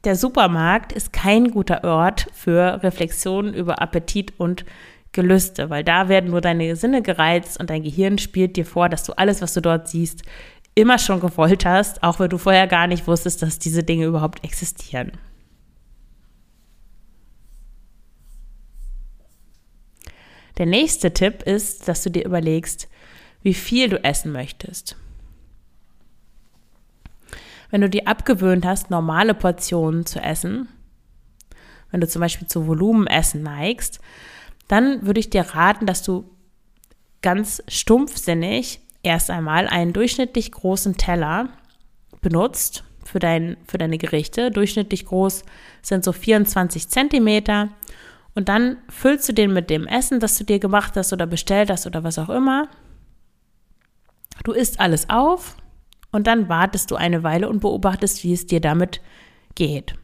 Der 0.04 0.16
Supermarkt 0.16 0.92
ist 0.92 1.12
kein 1.12 1.50
guter 1.50 1.84
Ort 1.84 2.26
für 2.32 2.82
Reflexionen 2.82 3.54
über 3.54 3.80
Appetit 3.80 4.34
und 4.38 4.64
Gelüste, 5.12 5.70
weil 5.70 5.84
da 5.84 6.08
werden 6.08 6.30
nur 6.30 6.40
deine 6.40 6.74
Sinne 6.76 7.00
gereizt 7.00 7.60
und 7.60 7.70
dein 7.70 7.84
Gehirn 7.84 8.18
spielt 8.18 8.56
dir 8.56 8.66
vor, 8.66 8.88
dass 8.88 9.04
du 9.04 9.12
alles, 9.12 9.40
was 9.40 9.54
du 9.54 9.62
dort 9.62 9.88
siehst, 9.88 10.22
immer 10.74 10.98
schon 10.98 11.20
gewollt 11.20 11.64
hast, 11.64 12.02
auch 12.02 12.18
wenn 12.18 12.30
du 12.30 12.38
vorher 12.38 12.66
gar 12.66 12.86
nicht 12.86 13.06
wusstest, 13.06 13.42
dass 13.42 13.58
diese 13.58 13.82
Dinge 13.82 14.06
überhaupt 14.06 14.44
existieren. 14.44 15.12
Der 20.58 20.66
nächste 20.66 21.12
Tipp 21.12 21.42
ist, 21.42 21.88
dass 21.88 22.02
du 22.02 22.10
dir 22.10 22.24
überlegst, 22.24 22.88
wie 23.42 23.54
viel 23.54 23.88
du 23.88 24.02
essen 24.02 24.32
möchtest. 24.32 24.96
Wenn 27.70 27.80
du 27.80 27.90
dir 27.90 28.06
abgewöhnt 28.06 28.64
hast, 28.64 28.90
normale 28.90 29.34
Portionen 29.34 30.06
zu 30.06 30.20
essen, 30.20 30.68
wenn 31.90 32.00
du 32.00 32.08
zum 32.08 32.20
Beispiel 32.20 32.46
zu 32.46 32.66
Volumenessen 32.66 33.42
neigst, 33.42 34.00
dann 34.68 35.06
würde 35.06 35.20
ich 35.20 35.30
dir 35.30 35.42
raten, 35.42 35.86
dass 35.86 36.02
du 36.02 36.30
ganz 37.20 37.62
stumpfsinnig 37.68 38.80
erst 39.04 39.30
einmal 39.30 39.68
einen 39.68 39.92
durchschnittlich 39.92 40.50
großen 40.50 40.96
Teller 40.96 41.48
benutzt 42.20 42.84
für, 43.04 43.18
dein, 43.18 43.56
für 43.66 43.78
deine 43.78 43.98
Gerichte. 43.98 44.50
Durchschnittlich 44.50 45.06
groß 45.06 45.44
sind 45.82 46.04
so 46.04 46.12
24 46.12 46.88
Zentimeter 46.88 47.68
und 48.34 48.48
dann 48.48 48.78
füllst 48.88 49.28
du 49.28 49.32
den 49.32 49.52
mit 49.52 49.70
dem 49.70 49.86
Essen, 49.86 50.20
das 50.20 50.36
du 50.38 50.44
dir 50.44 50.58
gemacht 50.58 50.96
hast 50.96 51.12
oder 51.12 51.26
bestellt 51.26 51.70
hast 51.70 51.86
oder 51.86 52.02
was 52.02 52.18
auch 52.18 52.30
immer. 52.30 52.68
Du 54.42 54.52
isst 54.52 54.80
alles 54.80 55.08
auf 55.08 55.56
und 56.10 56.26
dann 56.26 56.48
wartest 56.48 56.90
du 56.90 56.96
eine 56.96 57.22
Weile 57.22 57.48
und 57.48 57.60
beobachtest, 57.60 58.24
wie 58.24 58.32
es 58.32 58.46
dir 58.46 58.60
damit 58.60 59.00
geht. 59.54 59.94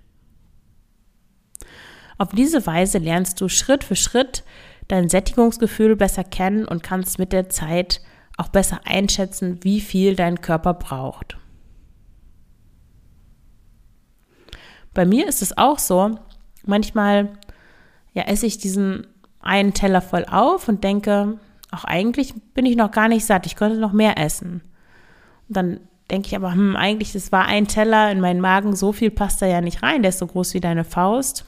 Auf 2.19 2.31
diese 2.31 2.67
Weise 2.67 2.99
lernst 2.99 3.41
du 3.41 3.49
Schritt 3.49 3.83
für 3.83 3.97
Schritt 3.97 4.45
dein 4.89 5.09
Sättigungsgefühl 5.09 5.97
besser 5.97 6.25
kennen 6.25 6.67
und 6.67 6.83
kannst 6.83 7.19
mit 7.19 7.33
der 7.33 7.49
Zeit 7.49 8.01
auch 8.41 8.49
besser 8.49 8.81
einschätzen, 8.85 9.59
wie 9.63 9.81
viel 9.81 10.17
dein 10.17 10.41
Körper 10.41 10.75
braucht. 10.75 11.37
Bei 14.93 15.05
mir 15.05 15.29
ist 15.29 15.43
es 15.43 15.57
auch 15.57 15.79
so, 15.79 16.19
manchmal 16.65 17.31
ja, 18.13 18.25
esse 18.25 18.47
ich 18.47 18.59
diesen 18.59 19.07
einen 19.41 19.73
Teller 19.75 20.01
voll 20.01 20.27
auf 20.29 20.69
und 20.69 20.85
denke, 20.85 21.39
auch 21.71 21.85
eigentlich 21.85 22.35
bin 22.55 22.67
ich 22.67 22.77
noch 22.77 22.91
gar 22.91 23.09
nicht 23.09 23.25
satt, 23.25 23.47
ich 23.47 23.57
könnte 23.57 23.79
noch 23.79 23.93
mehr 23.93 24.19
essen. 24.19 24.63
Und 25.49 25.57
dann 25.57 25.81
denke 26.11 26.29
ich 26.29 26.37
aber, 26.37 26.53
hm, 26.53 26.77
eigentlich, 26.77 27.13
das 27.13 27.31
war 27.31 27.47
ein 27.47 27.69
Teller 27.69 28.11
in 28.11 28.21
meinen 28.21 28.41
Magen, 28.41 28.75
so 28.75 28.93
viel 28.93 29.11
passt 29.11 29.41
da 29.41 29.47
ja 29.47 29.61
nicht 29.61 29.83
rein, 29.83 30.03
der 30.03 30.11
ist 30.11 30.19
so 30.19 30.27
groß 30.27 30.55
wie 30.55 30.61
deine 30.61 30.85
Faust. 30.85 31.45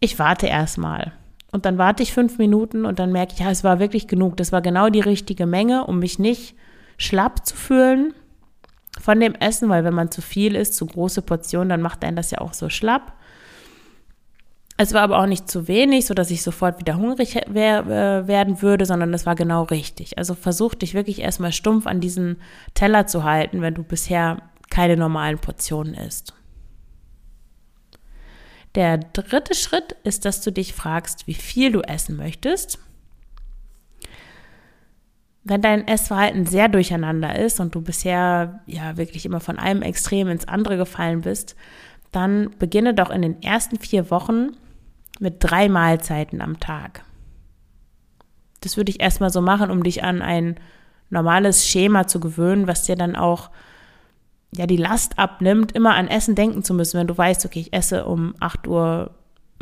Ich 0.00 0.18
warte 0.18 0.46
erstmal. 0.46 1.12
Und 1.50 1.64
dann 1.64 1.78
warte 1.78 2.02
ich 2.02 2.12
fünf 2.12 2.38
Minuten 2.38 2.84
und 2.84 2.98
dann 2.98 3.10
merke 3.10 3.32
ich, 3.32 3.40
ja, 3.40 3.50
es 3.50 3.64
war 3.64 3.78
wirklich 3.78 4.06
genug. 4.06 4.36
Das 4.36 4.52
war 4.52 4.60
genau 4.60 4.90
die 4.90 5.00
richtige 5.00 5.46
Menge, 5.46 5.86
um 5.86 5.98
mich 5.98 6.18
nicht 6.18 6.54
schlapp 6.98 7.46
zu 7.46 7.56
fühlen 7.56 8.12
von 9.00 9.18
dem 9.20 9.34
Essen, 9.34 9.68
weil 9.68 9.84
wenn 9.84 9.94
man 9.94 10.10
zu 10.10 10.20
viel 10.20 10.56
isst, 10.56 10.74
zu 10.74 10.86
große 10.86 11.22
Portionen, 11.22 11.68
dann 11.68 11.82
macht 11.82 12.04
einen 12.04 12.16
das 12.16 12.30
ja 12.30 12.38
auch 12.38 12.52
so 12.52 12.68
schlapp. 12.68 13.14
Es 14.76 14.94
war 14.94 15.02
aber 15.02 15.18
auch 15.18 15.26
nicht 15.26 15.50
zu 15.50 15.66
wenig, 15.66 16.06
so 16.06 16.14
dass 16.14 16.30
ich 16.30 16.42
sofort 16.42 16.78
wieder 16.78 16.96
hungrig 16.96 17.34
werden 17.34 18.62
würde, 18.62 18.86
sondern 18.86 19.12
es 19.12 19.26
war 19.26 19.34
genau 19.34 19.64
richtig. 19.64 20.18
Also 20.18 20.34
versuch 20.34 20.74
dich 20.74 20.94
wirklich 20.94 21.20
erstmal 21.20 21.52
stumpf 21.52 21.86
an 21.86 22.00
diesen 22.00 22.36
Teller 22.74 23.06
zu 23.06 23.24
halten, 23.24 23.60
wenn 23.60 23.74
du 23.74 23.82
bisher 23.82 24.42
keine 24.70 24.96
normalen 24.96 25.38
Portionen 25.38 25.94
isst. 25.94 26.32
Der 28.74 28.98
dritte 28.98 29.54
Schritt 29.54 29.96
ist, 30.04 30.24
dass 30.24 30.40
du 30.40 30.52
dich 30.52 30.74
fragst, 30.74 31.26
wie 31.26 31.34
viel 31.34 31.72
du 31.72 31.80
essen 31.80 32.16
möchtest. 32.16 32.78
Wenn 35.44 35.62
dein 35.62 35.88
Essverhalten 35.88 36.44
sehr 36.44 36.68
durcheinander 36.68 37.38
ist 37.38 37.58
und 37.60 37.74
du 37.74 37.80
bisher 37.80 38.60
ja 38.66 38.96
wirklich 38.96 39.24
immer 39.24 39.40
von 39.40 39.58
einem 39.58 39.82
Extrem 39.82 40.28
ins 40.28 40.46
andere 40.46 40.76
gefallen 40.76 41.22
bist, 41.22 41.56
dann 42.12 42.50
beginne 42.58 42.94
doch 42.94 43.10
in 43.10 43.22
den 43.22 43.42
ersten 43.42 43.78
vier 43.78 44.10
Wochen 44.10 44.50
mit 45.20 45.36
drei 45.40 45.68
Mahlzeiten 45.68 46.40
am 46.40 46.60
Tag. 46.60 47.02
Das 48.60 48.76
würde 48.76 48.90
ich 48.90 49.00
erstmal 49.00 49.30
so 49.30 49.40
machen, 49.40 49.70
um 49.70 49.82
dich 49.82 50.04
an 50.04 50.22
ein 50.22 50.56
normales 51.10 51.66
Schema 51.66 52.06
zu 52.06 52.20
gewöhnen, 52.20 52.66
was 52.66 52.84
dir 52.84 52.96
dann 52.96 53.16
auch 53.16 53.50
ja 54.52 54.66
die 54.66 54.76
Last 54.76 55.18
abnimmt, 55.18 55.72
immer 55.72 55.94
an 55.94 56.08
Essen 56.08 56.34
denken 56.34 56.62
zu 56.62 56.74
müssen, 56.74 56.98
wenn 56.98 57.06
du 57.06 57.16
weißt, 57.16 57.44
okay, 57.44 57.60
ich 57.60 57.72
esse 57.72 58.06
um 58.06 58.34
8 58.40 58.66
Uhr 58.66 59.10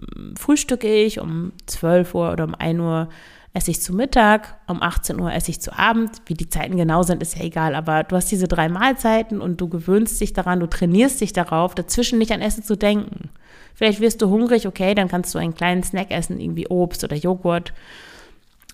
hm, 0.01 0.37
frühstücke 0.37 0.93
ich, 0.93 1.21
um 1.21 1.53
12 1.67 2.15
Uhr 2.15 2.33
oder 2.33 2.45
um 2.45 2.55
1 2.55 2.81
Uhr 2.81 3.09
esse 3.57 3.71
ich 3.71 3.81
zu 3.81 3.95
Mittag, 3.95 4.59
um 4.67 4.83
18 4.83 5.19
Uhr 5.19 5.33
esse 5.33 5.51
ich 5.51 5.63
zu 5.63 5.77
Abend. 5.77 6.11
Wie 6.27 6.35
die 6.35 6.49
Zeiten 6.49 6.77
genau 6.77 7.03
sind, 7.03 7.23
ist 7.23 7.39
ja 7.39 7.45
egal, 7.45 7.75
aber 7.75 8.05
du 8.05 8.15
hast 8.15 8.31
diese 8.31 8.49
drei 8.49 8.69
Mahlzeiten 8.69 9.41
und 9.41 9.61
du 9.63 9.69
gewöhnst 9.69 10.21
dich 10.21 10.35
daran, 10.35 10.61
du 10.61 10.67
trainierst 10.67 11.23
dich 11.23 11.33
darauf, 11.33 11.75
dazwischen 11.75 12.19
nicht 12.19 12.33
an 12.33 12.43
Essen 12.43 12.63
zu 12.63 12.77
denken. 12.77 13.31
Vielleicht 13.75 14.01
wirst 14.01 14.21
du 14.21 14.29
hungrig, 14.29 14.67
okay, 14.67 14.95
dann 14.95 15.09
kannst 15.09 15.35
du 15.35 15.39
einen 15.39 15.55
kleinen 15.55 15.83
Snack 15.83 16.11
essen, 16.11 16.39
irgendwie 16.39 16.69
Obst 16.69 17.03
oder 17.03 17.17
Joghurt. 17.17 17.73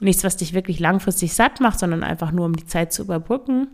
Nichts, 0.01 0.25
was 0.25 0.37
dich 0.37 0.53
wirklich 0.53 0.81
langfristig 0.81 1.33
satt 1.33 1.61
macht, 1.61 1.79
sondern 1.79 2.03
einfach 2.03 2.33
nur, 2.33 2.47
um 2.47 2.57
die 2.57 2.67
Zeit 2.67 2.93
zu 2.93 3.03
überbrücken. 3.03 3.69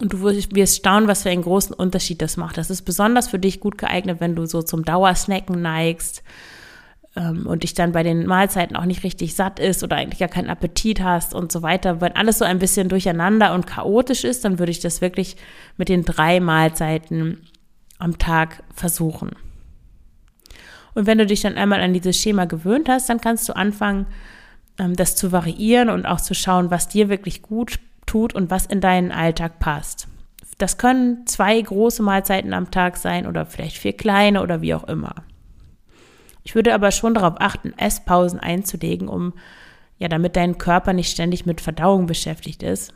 Und 0.00 0.12
du 0.12 0.22
wirst 0.22 0.76
staunen, 0.76 1.08
was 1.08 1.24
für 1.24 1.30
einen 1.30 1.42
großen 1.42 1.74
Unterschied 1.74 2.22
das 2.22 2.36
macht. 2.36 2.56
Das 2.56 2.70
ist 2.70 2.82
besonders 2.82 3.28
für 3.28 3.38
dich 3.38 3.58
gut 3.58 3.78
geeignet, 3.78 4.20
wenn 4.20 4.36
du 4.36 4.46
so 4.46 4.62
zum 4.62 4.84
Dauersnacken 4.84 5.60
neigst 5.60 6.22
ähm, 7.16 7.46
und 7.46 7.64
dich 7.64 7.74
dann 7.74 7.90
bei 7.90 8.04
den 8.04 8.24
Mahlzeiten 8.26 8.76
auch 8.76 8.84
nicht 8.84 9.02
richtig 9.02 9.34
satt 9.34 9.58
ist 9.58 9.82
oder 9.82 9.96
eigentlich 9.96 10.20
gar 10.20 10.28
keinen 10.28 10.50
Appetit 10.50 11.02
hast 11.02 11.34
und 11.34 11.50
so 11.50 11.62
weiter. 11.62 12.00
Wenn 12.00 12.14
alles 12.14 12.38
so 12.38 12.44
ein 12.44 12.60
bisschen 12.60 12.88
durcheinander 12.88 13.52
und 13.54 13.66
chaotisch 13.66 14.22
ist, 14.22 14.44
dann 14.44 14.60
würde 14.60 14.70
ich 14.70 14.78
das 14.78 15.00
wirklich 15.00 15.36
mit 15.76 15.88
den 15.88 16.04
drei 16.04 16.38
Mahlzeiten 16.38 17.48
am 17.98 18.18
Tag 18.18 18.62
versuchen. 18.72 19.32
Und 20.94 21.06
wenn 21.06 21.18
du 21.18 21.26
dich 21.26 21.40
dann 21.40 21.56
einmal 21.56 21.80
an 21.80 21.92
dieses 21.92 22.16
Schema 22.16 22.44
gewöhnt 22.44 22.88
hast, 22.88 23.08
dann 23.08 23.20
kannst 23.20 23.48
du 23.48 23.56
anfangen, 23.56 24.06
ähm, 24.78 24.94
das 24.94 25.16
zu 25.16 25.32
variieren 25.32 25.90
und 25.90 26.06
auch 26.06 26.20
zu 26.20 26.34
schauen, 26.34 26.70
was 26.70 26.88
dir 26.88 27.08
wirklich 27.08 27.42
gut 27.42 27.80
tut 28.08 28.34
und 28.34 28.50
was 28.50 28.66
in 28.66 28.80
deinen 28.80 29.12
Alltag 29.12 29.60
passt. 29.60 30.08
Das 30.58 30.76
können 30.76 31.26
zwei 31.26 31.60
große 31.60 32.02
Mahlzeiten 32.02 32.52
am 32.52 32.70
Tag 32.72 32.96
sein 32.96 33.26
oder 33.26 33.46
vielleicht 33.46 33.78
vier 33.78 33.92
kleine 33.92 34.42
oder 34.42 34.60
wie 34.60 34.74
auch 34.74 34.84
immer. 34.84 35.14
Ich 36.42 36.54
würde 36.54 36.74
aber 36.74 36.90
schon 36.90 37.14
darauf 37.14 37.34
achten, 37.38 37.72
Esspausen 37.76 38.40
einzulegen, 38.40 39.06
um 39.06 39.34
ja, 39.98 40.08
damit 40.08 40.36
dein 40.36 40.58
Körper 40.58 40.92
nicht 40.92 41.10
ständig 41.10 41.46
mit 41.46 41.60
Verdauung 41.60 42.06
beschäftigt 42.06 42.62
ist. 42.62 42.92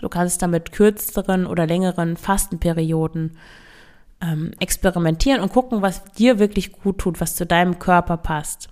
Du 0.00 0.08
kannst 0.08 0.42
damit 0.42 0.72
kürzeren 0.72 1.46
oder 1.46 1.66
längeren 1.66 2.16
Fastenperioden 2.16 3.36
ähm, 4.20 4.52
experimentieren 4.60 5.40
und 5.40 5.52
gucken, 5.52 5.82
was 5.82 6.04
dir 6.12 6.38
wirklich 6.38 6.72
gut 6.72 6.98
tut, 6.98 7.20
was 7.20 7.34
zu 7.34 7.46
deinem 7.46 7.78
Körper 7.78 8.16
passt. 8.16 8.68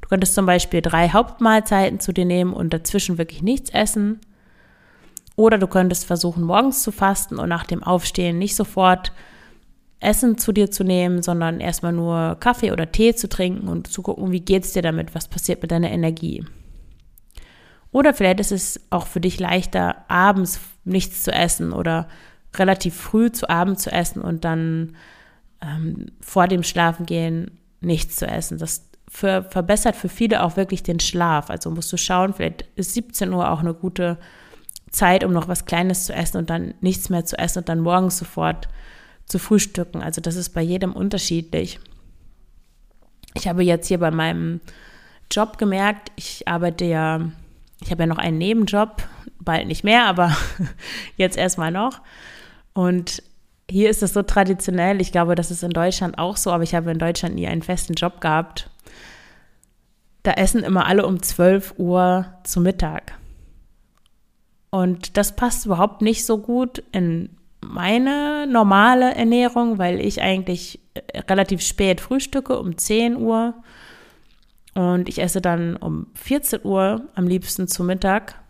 Du 0.00 0.08
könntest 0.08 0.34
zum 0.34 0.46
Beispiel 0.46 0.82
drei 0.82 1.10
Hauptmahlzeiten 1.10 2.00
zu 2.00 2.12
dir 2.12 2.24
nehmen 2.24 2.52
und 2.52 2.72
dazwischen 2.72 3.18
wirklich 3.18 3.42
nichts 3.42 3.70
essen. 3.70 4.20
Oder 5.36 5.58
du 5.58 5.66
könntest 5.66 6.04
versuchen, 6.04 6.42
morgens 6.42 6.82
zu 6.82 6.90
fasten 6.90 7.38
und 7.38 7.48
nach 7.48 7.64
dem 7.64 7.82
Aufstehen 7.82 8.38
nicht 8.38 8.56
sofort 8.56 9.12
Essen 10.00 10.38
zu 10.38 10.52
dir 10.52 10.70
zu 10.70 10.84
nehmen, 10.84 11.22
sondern 11.22 11.60
erstmal 11.60 11.92
nur 11.92 12.36
Kaffee 12.40 12.72
oder 12.72 12.90
Tee 12.90 13.14
zu 13.14 13.28
trinken 13.28 13.68
und 13.68 13.88
zu 13.88 14.02
gucken, 14.02 14.30
wie 14.30 14.40
geht 14.40 14.64
es 14.64 14.72
dir 14.72 14.82
damit, 14.82 15.14
was 15.14 15.28
passiert 15.28 15.62
mit 15.62 15.70
deiner 15.70 15.90
Energie. 15.90 16.44
Oder 17.90 18.14
vielleicht 18.14 18.40
ist 18.40 18.52
es 18.52 18.80
auch 18.90 19.06
für 19.06 19.20
dich 19.20 19.40
leichter, 19.40 20.04
abends 20.08 20.60
nichts 20.84 21.24
zu 21.24 21.32
essen 21.32 21.72
oder 21.72 22.08
relativ 22.54 22.94
früh 22.94 23.30
zu 23.32 23.48
Abend 23.48 23.80
zu 23.80 23.90
essen 23.90 24.22
und 24.22 24.44
dann 24.44 24.96
ähm, 25.60 26.06
vor 26.20 26.48
dem 26.48 26.62
Schlafengehen 26.62 27.58
nichts 27.80 28.16
zu 28.16 28.26
essen. 28.26 28.58
Das 28.58 28.87
für, 29.10 29.42
verbessert 29.44 29.96
für 29.96 30.08
viele 30.08 30.42
auch 30.42 30.56
wirklich 30.56 30.82
den 30.82 31.00
Schlaf. 31.00 31.50
Also 31.50 31.70
musst 31.70 31.92
du 31.92 31.96
schauen, 31.96 32.34
vielleicht 32.34 32.62
ist 32.76 32.94
17 32.94 33.32
Uhr 33.32 33.50
auch 33.50 33.60
eine 33.60 33.74
gute 33.74 34.18
Zeit, 34.90 35.24
um 35.24 35.32
noch 35.32 35.48
was 35.48 35.64
Kleines 35.64 36.04
zu 36.04 36.14
essen 36.14 36.38
und 36.38 36.50
dann 36.50 36.74
nichts 36.80 37.08
mehr 37.08 37.24
zu 37.24 37.38
essen 37.38 37.60
und 37.60 37.68
dann 37.68 37.80
morgens 37.80 38.18
sofort 38.18 38.68
zu 39.26 39.38
frühstücken. 39.38 40.02
Also 40.02 40.20
das 40.20 40.36
ist 40.36 40.50
bei 40.50 40.62
jedem 40.62 40.92
unterschiedlich. 40.92 41.80
Ich 43.34 43.46
habe 43.46 43.62
jetzt 43.62 43.88
hier 43.88 43.98
bei 43.98 44.10
meinem 44.10 44.60
Job 45.30 45.58
gemerkt, 45.58 46.10
ich 46.16 46.48
arbeite 46.48 46.84
ja, 46.84 47.20
ich 47.82 47.90
habe 47.90 48.02
ja 48.02 48.06
noch 48.06 48.18
einen 48.18 48.38
Nebenjob, 48.38 49.06
bald 49.40 49.66
nicht 49.66 49.84
mehr, 49.84 50.06
aber 50.06 50.34
jetzt 51.16 51.36
erstmal 51.36 51.70
noch. 51.70 52.00
Und 52.72 53.22
hier 53.70 53.90
ist 53.90 54.02
es 54.02 54.14
so 54.14 54.22
traditionell, 54.22 55.00
ich 55.00 55.12
glaube, 55.12 55.34
das 55.34 55.50
ist 55.50 55.62
in 55.62 55.70
Deutschland 55.70 56.18
auch 56.18 56.38
so, 56.38 56.50
aber 56.52 56.62
ich 56.62 56.74
habe 56.74 56.90
in 56.90 56.98
Deutschland 56.98 57.34
nie 57.34 57.46
einen 57.46 57.62
festen 57.62 57.92
Job 57.92 58.20
gehabt. 58.20 58.70
Da 60.22 60.32
essen 60.32 60.62
immer 60.62 60.86
alle 60.86 61.06
um 61.06 61.22
12 61.22 61.74
Uhr 61.78 62.26
zu 62.44 62.60
Mittag. 62.60 63.18
Und 64.70 65.16
das 65.16 65.34
passt 65.34 65.66
überhaupt 65.66 66.02
nicht 66.02 66.26
so 66.26 66.38
gut 66.38 66.82
in 66.92 67.30
meine 67.60 68.46
normale 68.46 69.14
Ernährung, 69.14 69.78
weil 69.78 70.00
ich 70.00 70.22
eigentlich 70.22 70.80
äh, 70.94 71.20
relativ 71.20 71.62
spät 71.62 72.00
frühstücke, 72.00 72.58
um 72.58 72.76
10 72.76 73.16
Uhr. 73.16 73.54
Und 74.74 75.08
ich 75.08 75.20
esse 75.20 75.40
dann 75.40 75.76
um 75.76 76.06
14 76.14 76.60
Uhr 76.64 77.02
am 77.14 77.26
liebsten 77.26 77.66
zu 77.66 77.82
Mittag. 77.82 78.40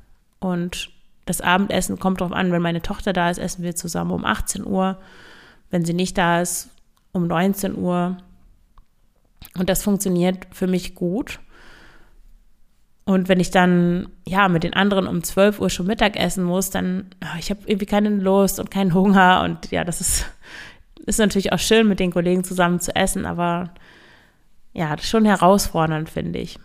Und 0.41 0.91
das 1.25 1.41
Abendessen 1.41 1.99
kommt 1.99 2.21
darauf 2.21 2.33
an, 2.33 2.53
wenn 2.53 2.63
meine 2.63 2.83
Tochter 2.83 3.13
da 3.13 3.31
ist, 3.31 3.39
essen 3.39 3.63
wir 3.63 3.77
zusammen 3.77 4.11
um 4.11 4.25
18 4.25 4.67
Uhr. 4.67 4.99
Wenn 5.71 5.85
sie 5.85 5.95
nicht 5.95 6.19
da 6.19 6.41
ist, 6.41 6.71
um 7.13 7.27
19 7.27 7.77
Uhr. 7.77 8.17
Und 9.57 9.69
das 9.69 9.83
funktioniert 9.83 10.47
für 10.51 10.67
mich 10.67 10.95
gut. 10.95 11.41
Und 13.09 13.31
wenn 13.31 13.41
ich 13.41 13.51
dann 13.51 14.11
ja 14.27 14.49
mit 14.49 14.65
den 14.65 14.75
anderen 14.75 15.07
um 15.07 15.25
12 15.25 15.61
Uhr 15.61 15.71
schon 15.71 15.87
Mittag 15.87 16.15
essen 16.19 16.45
muss, 16.45 16.69
dann 16.69 17.07
oh, 17.25 17.39
ich 17.39 17.49
habe 17.49 17.61
irgendwie 17.65 17.87
keine 17.87 18.11
Lust 18.11 18.61
und 18.61 18.71
keinen 18.71 18.93
Hunger 18.93 19.41
und 19.47 19.71
ja, 19.71 19.83
das 19.83 20.03
ist 20.03 20.27
ist 21.07 21.19
natürlich 21.19 21.55
auch 21.55 21.59
schön 21.59 21.89
mit 21.89 22.01
den 22.01 22.13
Kollegen 22.13 22.45
zusammen 22.45 22.81
zu 22.81 22.95
essen, 22.95 23.25
aber 23.25 23.73
ja, 24.75 24.99
schon 24.99 25.25
herausfordernd 25.25 26.11
finde 26.11 26.39
ich. 26.39 26.59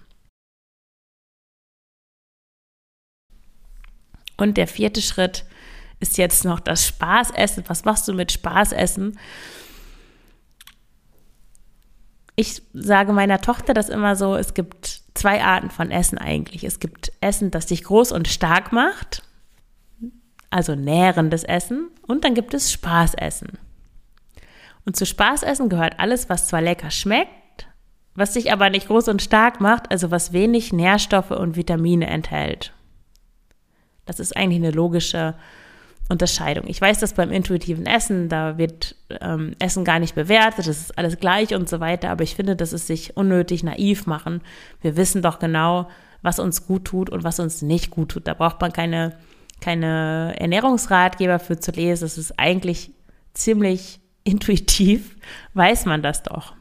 Und 4.35 4.57
der 4.57 4.67
vierte 4.67 5.01
Schritt 5.01 5.45
ist 6.01 6.17
jetzt 6.17 6.43
noch 6.43 6.59
das 6.59 6.85
Spaßessen. 6.85 7.63
Was 7.67 7.85
machst 7.85 8.05
du 8.09 8.13
mit 8.13 8.33
Spaßessen? 8.33 9.17
Ich 12.35 12.61
sage 12.73 13.13
meiner 13.13 13.41
Tochter 13.41 13.73
das 13.73 13.89
immer 13.89 14.15
so, 14.15 14.35
es 14.35 14.53
gibt 14.53 15.03
zwei 15.13 15.43
Arten 15.43 15.69
von 15.69 15.91
Essen 15.91 16.17
eigentlich. 16.17 16.63
Es 16.63 16.79
gibt 16.79 17.11
Essen, 17.21 17.51
das 17.51 17.67
dich 17.67 17.83
groß 17.83 18.11
und 18.11 18.27
stark 18.27 18.71
macht, 18.71 19.23
also 20.49 20.75
nährendes 20.75 21.43
Essen, 21.43 21.89
und 22.07 22.23
dann 22.23 22.33
gibt 22.33 22.53
es 22.53 22.71
Spaßessen. 22.71 23.59
Und 24.85 24.95
zu 24.95 25.05
Spaßessen 25.05 25.69
gehört 25.69 25.99
alles, 25.99 26.29
was 26.29 26.47
zwar 26.47 26.61
lecker 26.61 26.91
schmeckt, 26.91 27.67
was 28.15 28.33
dich 28.33 28.51
aber 28.51 28.69
nicht 28.69 28.87
groß 28.87 29.07
und 29.07 29.21
stark 29.21 29.61
macht, 29.61 29.91
also 29.91 30.11
was 30.11 30.33
wenig 30.33 30.73
Nährstoffe 30.73 31.31
und 31.31 31.55
Vitamine 31.55 32.07
enthält. 32.07 32.73
Das 34.05 34.19
ist 34.19 34.35
eigentlich 34.35 34.59
eine 34.59 34.71
logische 34.71 35.35
Unterscheidung. 36.09 36.65
Ich 36.67 36.81
weiß, 36.81 36.99
dass 36.99 37.13
beim 37.13 37.31
intuitiven 37.31 37.85
Essen, 37.85 38.27
da 38.27 38.57
wird 38.57 38.95
ähm, 39.21 39.55
Essen 39.59 39.85
gar 39.85 39.99
nicht 39.99 40.15
bewertet, 40.15 40.67
das 40.67 40.79
ist 40.79 40.97
alles 40.97 41.17
gleich 41.17 41.55
und 41.55 41.69
so 41.69 41.79
weiter, 41.79 42.09
aber 42.09 42.23
ich 42.23 42.35
finde, 42.35 42.55
das 42.55 42.73
ist 42.73 42.87
sich 42.87 43.15
unnötig 43.15 43.63
naiv 43.63 44.05
machen. 44.05 44.41
Wir 44.81 44.97
wissen 44.97 45.21
doch 45.21 45.39
genau, 45.39 45.89
was 46.21 46.39
uns 46.39 46.67
gut 46.67 46.85
tut 46.85 47.09
und 47.09 47.23
was 47.23 47.39
uns 47.39 47.61
nicht 47.61 47.89
gut 47.89 48.09
tut. 48.09 48.27
Da 48.27 48.33
braucht 48.33 48.59
man 48.59 48.73
keine, 48.73 49.17
keine 49.61 50.33
Ernährungsratgeber 50.37 51.39
für 51.39 51.59
zu 51.59 51.71
lesen. 51.71 52.03
Das 52.03 52.17
ist 52.17 52.37
eigentlich 52.37 52.91
ziemlich 53.33 53.99
intuitiv, 54.25 55.15
weiß 55.53 55.85
man 55.85 56.01
das 56.01 56.23
doch. 56.23 56.53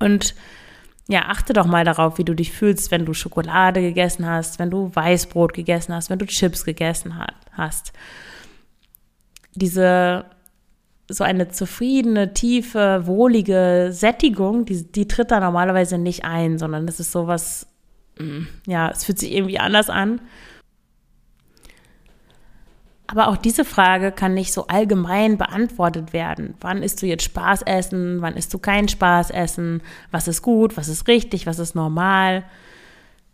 Und 0.00 0.34
ja, 1.08 1.26
achte 1.28 1.54
doch 1.54 1.66
mal 1.66 1.84
darauf, 1.84 2.18
wie 2.18 2.24
du 2.24 2.34
dich 2.34 2.52
fühlst, 2.52 2.90
wenn 2.90 3.06
du 3.06 3.14
Schokolade 3.14 3.80
gegessen 3.80 4.26
hast, 4.26 4.58
wenn 4.58 4.70
du 4.70 4.94
Weißbrot 4.94 5.54
gegessen 5.54 5.94
hast, 5.94 6.10
wenn 6.10 6.18
du 6.18 6.26
Chips 6.26 6.64
gegessen 6.66 7.18
hast. 7.52 7.92
Diese 9.54 10.26
so 11.10 11.24
eine 11.24 11.48
zufriedene, 11.48 12.34
tiefe, 12.34 13.06
wohlige 13.06 13.88
Sättigung, 13.92 14.66
die, 14.66 14.92
die 14.92 15.08
tritt 15.08 15.30
da 15.30 15.40
normalerweise 15.40 15.96
nicht 15.96 16.24
ein, 16.24 16.58
sondern 16.58 16.86
das 16.86 17.00
ist 17.00 17.12
sowas, 17.12 17.66
mm, 18.18 18.42
ja, 18.66 18.90
es 18.90 19.04
fühlt 19.04 19.18
sich 19.18 19.32
irgendwie 19.32 19.58
anders 19.58 19.88
an. 19.88 20.20
Aber 23.10 23.28
auch 23.28 23.38
diese 23.38 23.64
Frage 23.64 24.12
kann 24.12 24.34
nicht 24.34 24.52
so 24.52 24.66
allgemein 24.66 25.38
beantwortet 25.38 26.12
werden. 26.12 26.54
Wann 26.60 26.82
isst 26.82 27.00
du 27.00 27.06
jetzt 27.06 27.24
Spaß 27.24 27.62
essen? 27.62 28.20
Wann 28.20 28.36
isst 28.36 28.52
du 28.52 28.58
kein 28.58 28.86
Spaß 28.86 29.30
essen? 29.30 29.82
Was 30.10 30.28
ist 30.28 30.42
gut? 30.42 30.76
Was 30.76 30.88
ist 30.88 31.08
richtig? 31.08 31.46
Was 31.46 31.58
ist 31.58 31.74
normal? 31.74 32.44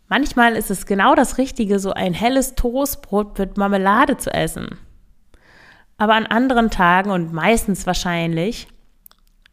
Manchmal 0.07 0.55
ist 0.55 0.71
es 0.71 0.85
genau 0.85 1.13
das 1.13 1.37
Richtige, 1.37 1.79
so 1.79 1.91
ein 1.91 2.13
helles 2.13 2.55
Toastbrot 2.55 3.37
mit 3.37 3.57
Marmelade 3.57 4.15
zu 4.15 4.33
essen. 4.33 4.77
Aber 5.97 6.13
an 6.13 6.25
anderen 6.25 6.69
Tagen 6.69 7.11
und 7.11 7.33
meistens 7.33 7.85
wahrscheinlich 7.85 8.67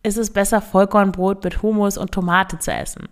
ist 0.05 0.19
es 0.19 0.33
besser, 0.33 0.61
Vollkornbrot 0.61 1.43
mit 1.43 1.63
Hummus 1.63 1.99
und 1.99 2.13
Tomate 2.13 2.61
zu 2.61 2.73
essen. 2.73 3.09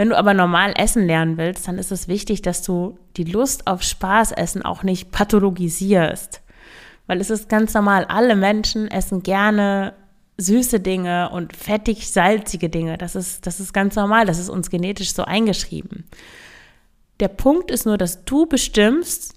Wenn 0.00 0.08
du 0.08 0.16
aber 0.16 0.32
normal 0.32 0.72
essen 0.78 1.06
lernen 1.06 1.36
willst, 1.36 1.68
dann 1.68 1.76
ist 1.76 1.92
es 1.92 2.08
wichtig, 2.08 2.40
dass 2.40 2.62
du 2.62 2.98
die 3.18 3.24
Lust 3.24 3.66
auf 3.66 3.82
Spaßessen 3.82 4.62
auch 4.62 4.82
nicht 4.82 5.12
pathologisierst. 5.12 6.40
Weil 7.06 7.20
es 7.20 7.28
ist 7.28 7.50
ganz 7.50 7.74
normal, 7.74 8.06
alle 8.06 8.34
Menschen 8.34 8.90
essen 8.90 9.22
gerne 9.22 9.92
süße 10.38 10.80
Dinge 10.80 11.28
und 11.28 11.54
fettig 11.54 12.10
salzige 12.10 12.70
Dinge. 12.70 12.96
Das 12.96 13.14
ist, 13.14 13.46
das 13.46 13.60
ist 13.60 13.74
ganz 13.74 13.94
normal, 13.94 14.24
das 14.24 14.38
ist 14.38 14.48
uns 14.48 14.70
genetisch 14.70 15.12
so 15.12 15.24
eingeschrieben. 15.24 16.04
Der 17.20 17.28
Punkt 17.28 17.70
ist 17.70 17.84
nur, 17.84 17.98
dass 17.98 18.24
du 18.24 18.46
bestimmst, 18.46 19.34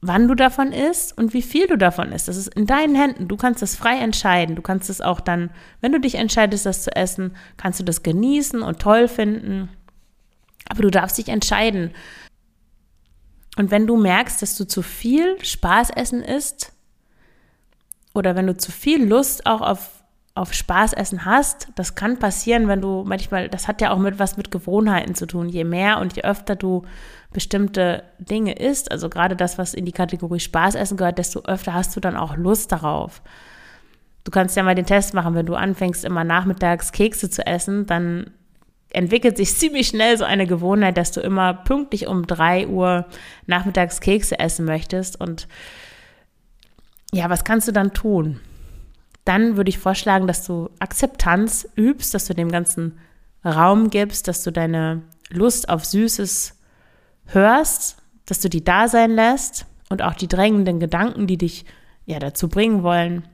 wann 0.00 0.28
du 0.28 0.34
davon 0.34 0.72
isst 0.72 1.16
und 1.16 1.32
wie 1.32 1.42
viel 1.42 1.66
du 1.66 1.76
davon 1.76 2.12
isst. 2.12 2.28
Das 2.28 2.36
ist 2.36 2.54
in 2.54 2.66
deinen 2.66 2.94
Händen. 2.94 3.28
Du 3.28 3.36
kannst 3.36 3.62
das 3.62 3.76
frei 3.76 3.98
entscheiden. 3.98 4.56
Du 4.56 4.62
kannst 4.62 4.90
es 4.90 5.00
auch 5.00 5.20
dann, 5.20 5.50
wenn 5.80 5.92
du 5.92 6.00
dich 6.00 6.16
entscheidest, 6.16 6.66
das 6.66 6.84
zu 6.84 6.94
essen, 6.94 7.36
kannst 7.56 7.80
du 7.80 7.84
das 7.84 8.02
genießen 8.02 8.62
und 8.62 8.78
toll 8.78 9.08
finden. 9.08 9.68
Aber 10.68 10.82
du 10.82 10.90
darfst 10.90 11.18
dich 11.18 11.28
entscheiden. 11.28 11.92
Und 13.56 13.70
wenn 13.70 13.86
du 13.86 13.96
merkst, 13.96 14.42
dass 14.42 14.56
du 14.56 14.66
zu 14.66 14.82
viel 14.82 15.42
Spaßessen 15.42 16.22
isst 16.22 16.72
oder 18.14 18.36
wenn 18.36 18.46
du 18.46 18.56
zu 18.56 18.70
viel 18.70 19.04
Lust 19.04 19.46
auch 19.46 19.62
auf 19.62 19.95
auf 20.36 20.52
Spaßessen 20.52 21.24
hast, 21.24 21.68
das 21.76 21.94
kann 21.94 22.18
passieren, 22.18 22.68
wenn 22.68 22.82
du 22.82 23.04
manchmal, 23.06 23.48
das 23.48 23.68
hat 23.68 23.80
ja 23.80 23.90
auch 23.90 23.98
mit 23.98 24.18
was 24.18 24.36
mit 24.36 24.50
Gewohnheiten 24.50 25.14
zu 25.14 25.26
tun. 25.26 25.48
Je 25.48 25.64
mehr 25.64 25.98
und 25.98 26.14
je 26.14 26.22
öfter 26.22 26.56
du 26.56 26.82
bestimmte 27.32 28.02
Dinge 28.18 28.52
isst, 28.52 28.92
also 28.92 29.08
gerade 29.08 29.34
das, 29.34 29.56
was 29.56 29.72
in 29.72 29.86
die 29.86 29.92
Kategorie 29.92 30.38
Spaßessen 30.38 30.98
gehört, 30.98 31.18
desto 31.18 31.40
öfter 31.44 31.72
hast 31.72 31.96
du 31.96 32.00
dann 32.00 32.16
auch 32.16 32.36
Lust 32.36 32.70
darauf. 32.70 33.22
Du 34.24 34.30
kannst 34.30 34.56
ja 34.56 34.62
mal 34.62 34.74
den 34.74 34.86
Test 34.86 35.14
machen, 35.14 35.34
wenn 35.34 35.46
du 35.46 35.54
anfängst, 35.54 36.04
immer 36.04 36.22
nachmittags 36.22 36.92
Kekse 36.92 37.30
zu 37.30 37.46
essen, 37.46 37.86
dann 37.86 38.30
entwickelt 38.90 39.38
sich 39.38 39.54
ziemlich 39.58 39.88
schnell 39.88 40.18
so 40.18 40.24
eine 40.24 40.46
Gewohnheit, 40.46 40.98
dass 40.98 41.12
du 41.12 41.20
immer 41.20 41.54
pünktlich 41.54 42.08
um 42.08 42.26
drei 42.26 42.66
Uhr 42.68 43.06
nachmittags 43.46 44.00
Kekse 44.00 44.38
essen 44.38 44.66
möchtest. 44.66 45.18
Und 45.18 45.48
ja, 47.12 47.30
was 47.30 47.44
kannst 47.44 47.68
du 47.68 47.72
dann 47.72 47.94
tun? 47.94 48.40
Dann 49.26 49.56
würde 49.56 49.68
ich 49.68 49.78
vorschlagen, 49.78 50.26
dass 50.26 50.46
du 50.46 50.70
Akzeptanz 50.78 51.68
übst, 51.76 52.14
dass 52.14 52.26
du 52.26 52.34
dem 52.34 52.50
ganzen 52.50 52.98
Raum 53.44 53.90
gibst, 53.90 54.28
dass 54.28 54.42
du 54.42 54.50
deine 54.50 55.02
Lust 55.30 55.68
auf 55.68 55.84
Süßes 55.84 56.58
hörst, 57.26 57.96
dass 58.26 58.40
du 58.40 58.48
die 58.48 58.64
da 58.64 58.88
sein 58.88 59.10
lässt, 59.10 59.66
und 59.88 60.02
auch 60.02 60.14
die 60.14 60.28
drängenden 60.28 60.80
Gedanken, 60.80 61.26
die 61.26 61.38
dich 61.38 61.64
ja 62.06 62.18
dazu 62.18 62.48
bringen 62.48 62.82
wollen, 62.82 63.26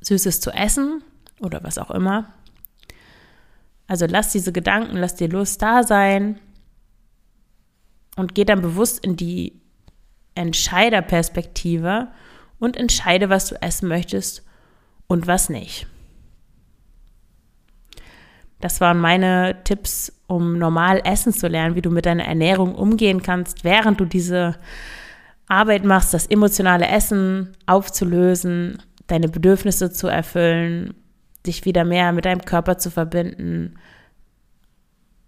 Süßes 0.00 0.40
zu 0.40 0.50
essen 0.50 1.02
oder 1.40 1.62
was 1.62 1.78
auch 1.78 1.90
immer. 1.90 2.32
Also 3.86 4.06
lass 4.06 4.32
diese 4.32 4.52
Gedanken, 4.52 4.96
lass 4.96 5.16
dir 5.16 5.28
Lust 5.28 5.60
da 5.60 5.82
sein 5.82 6.38
und 8.16 8.34
geh 8.34 8.44
dann 8.44 8.62
bewusst 8.62 9.04
in 9.04 9.16
die 9.16 9.60
Entscheiderperspektive 10.34 12.08
und 12.58 12.76
entscheide, 12.76 13.28
was 13.28 13.48
du 13.48 13.60
essen 13.60 13.88
möchtest 13.88 14.44
und 15.12 15.26
was 15.26 15.50
nicht. 15.50 15.86
Das 18.60 18.80
waren 18.80 18.98
meine 18.98 19.62
Tipps, 19.64 20.10
um 20.26 20.56
normal 20.56 21.02
essen 21.04 21.34
zu 21.34 21.48
lernen, 21.48 21.74
wie 21.74 21.82
du 21.82 21.90
mit 21.90 22.06
deiner 22.06 22.24
Ernährung 22.24 22.74
umgehen 22.74 23.22
kannst, 23.22 23.62
während 23.62 24.00
du 24.00 24.06
diese 24.06 24.56
Arbeit 25.48 25.84
machst, 25.84 26.14
das 26.14 26.26
emotionale 26.26 26.86
Essen 26.88 27.54
aufzulösen, 27.66 28.80
deine 29.06 29.28
Bedürfnisse 29.28 29.92
zu 29.92 30.08
erfüllen, 30.08 30.94
dich 31.46 31.66
wieder 31.66 31.84
mehr 31.84 32.12
mit 32.12 32.24
deinem 32.24 32.46
Körper 32.46 32.78
zu 32.78 32.90
verbinden, 32.90 33.74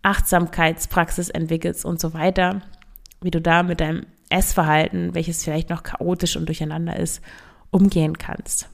Achtsamkeitspraxis 0.01 1.29
entwickelst 1.29 1.85
und 1.85 2.01
so 2.01 2.15
weiter, 2.15 2.63
wie 3.21 3.31
du 3.31 3.41
da 3.41 3.63
mit 3.63 3.81
deinem 3.81 4.07
Essverhalten, 4.31 5.15
welches 5.15 5.45
vielleicht 5.45 5.69
noch 5.69 5.83
chaotisch 5.83 6.37
und 6.37 6.47
durcheinander 6.47 6.97
ist, 6.99 7.21
umgehen 7.71 8.17
kannst. 8.17 8.71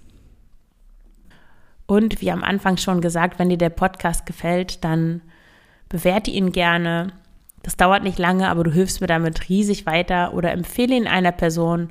Und 1.90 2.20
wie 2.20 2.30
am 2.30 2.44
Anfang 2.44 2.76
schon 2.76 3.00
gesagt, 3.00 3.40
wenn 3.40 3.48
dir 3.48 3.58
der 3.58 3.68
Podcast 3.68 4.24
gefällt, 4.24 4.84
dann 4.84 5.22
bewerte 5.88 6.30
ihn 6.30 6.52
gerne. 6.52 7.12
Das 7.64 7.76
dauert 7.76 8.04
nicht 8.04 8.16
lange, 8.16 8.48
aber 8.48 8.62
du 8.62 8.70
hilfst 8.70 9.00
mir 9.00 9.08
damit 9.08 9.48
riesig 9.48 9.86
weiter 9.86 10.32
oder 10.32 10.52
empfehle 10.52 10.94
ihn 10.94 11.08
einer 11.08 11.32
Person, 11.32 11.90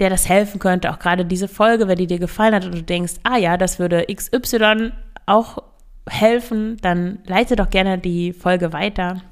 der 0.00 0.10
das 0.10 0.28
helfen 0.28 0.58
könnte. 0.58 0.90
Auch 0.90 0.98
gerade 0.98 1.24
diese 1.24 1.46
Folge, 1.46 1.86
wenn 1.86 1.98
die 1.98 2.08
dir 2.08 2.18
gefallen 2.18 2.52
hat 2.52 2.64
und 2.64 2.74
du 2.74 2.82
denkst, 2.82 3.12
ah 3.22 3.36
ja, 3.36 3.56
das 3.56 3.78
würde 3.78 4.06
XY 4.12 4.90
auch 5.26 5.62
helfen, 6.10 6.76
dann 6.82 7.20
leite 7.26 7.54
doch 7.54 7.70
gerne 7.70 7.98
die 7.98 8.32
Folge 8.32 8.72
weiter. 8.72 9.22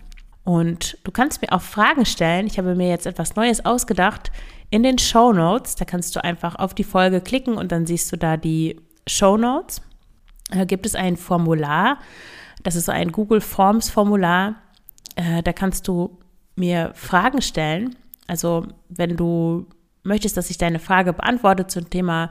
Und 0.45 0.99
du 1.03 1.11
kannst 1.11 1.43
mir 1.43 1.53
auch 1.53 1.63
Fragen 1.63 2.07
stellen. 2.07 2.47
Ich 2.47 2.59
habe 2.59 2.77
mir 2.77 2.91
jetzt 2.91 3.07
etwas 3.07 3.35
Neues 3.35 3.65
ausgedacht 3.65 4.31
in 4.71 4.85
den 4.85 4.99
Show 4.99 5.33
Notes. 5.33 5.75
Da 5.75 5.85
kannst 5.85 6.15
du 6.15 6.23
einfach 6.23 6.55
auf 6.55 6.75
die 6.75 6.85
Folge 6.85 7.21
klicken 7.21 7.57
und 7.57 7.73
dann 7.73 7.87
siehst 7.87 8.13
du 8.13 8.17
da 8.17 8.37
die 8.37 8.77
Show 9.07 9.37
Notes 9.37 9.83
gibt 10.67 10.87
es 10.87 10.95
ein 10.95 11.17
Formular. 11.17 11.99
Das 12.63 12.77
ist 12.77 12.89
ein 12.89 13.13
Google 13.13 13.41
Forms 13.41 13.91
Formular. 13.91 14.57
Äh, 15.17 15.43
da 15.43 15.53
kannst 15.53 15.89
du 15.89 16.19
mir 16.57 16.93
Fragen 16.95 17.43
stellen. 17.43 17.97
Also 18.27 18.67
wenn 18.89 19.17
du 19.17 19.67
möchtest, 20.03 20.37
dass 20.37 20.51
ich 20.51 20.59
deine 20.59 20.79
Frage 20.79 21.13
beantworte 21.13 21.67
zum 21.67 21.91
Thema 21.91 22.31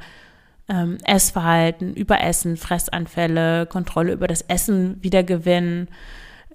ähm, 0.70 0.98
Essverhalten, 1.04 1.94
Überessen, 1.94 2.58
Fressanfälle, 2.58 3.66
Kontrolle 3.66 4.14
über 4.14 4.28
das 4.28 4.42
Essen 4.42 4.98
wiedergewinnen, 5.02 5.90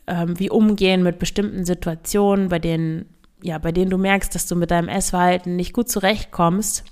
ähm, 0.06 0.38
wie 0.38 0.50
umgehen 0.50 1.02
mit 1.02 1.18
bestimmten 1.18 1.64
Situationen, 1.64 2.48
bei 2.48 2.58
denen, 2.58 3.06
ja, 3.42 3.58
bei 3.58 3.72
denen 3.72 3.90
du 3.90 3.98
merkst, 3.98 4.34
dass 4.34 4.46
du 4.46 4.56
mit 4.56 4.70
deinem 4.70 4.88
Essverhalten 4.88 5.56
nicht 5.56 5.72
gut 5.72 5.88
zurechtkommst, 5.88 6.84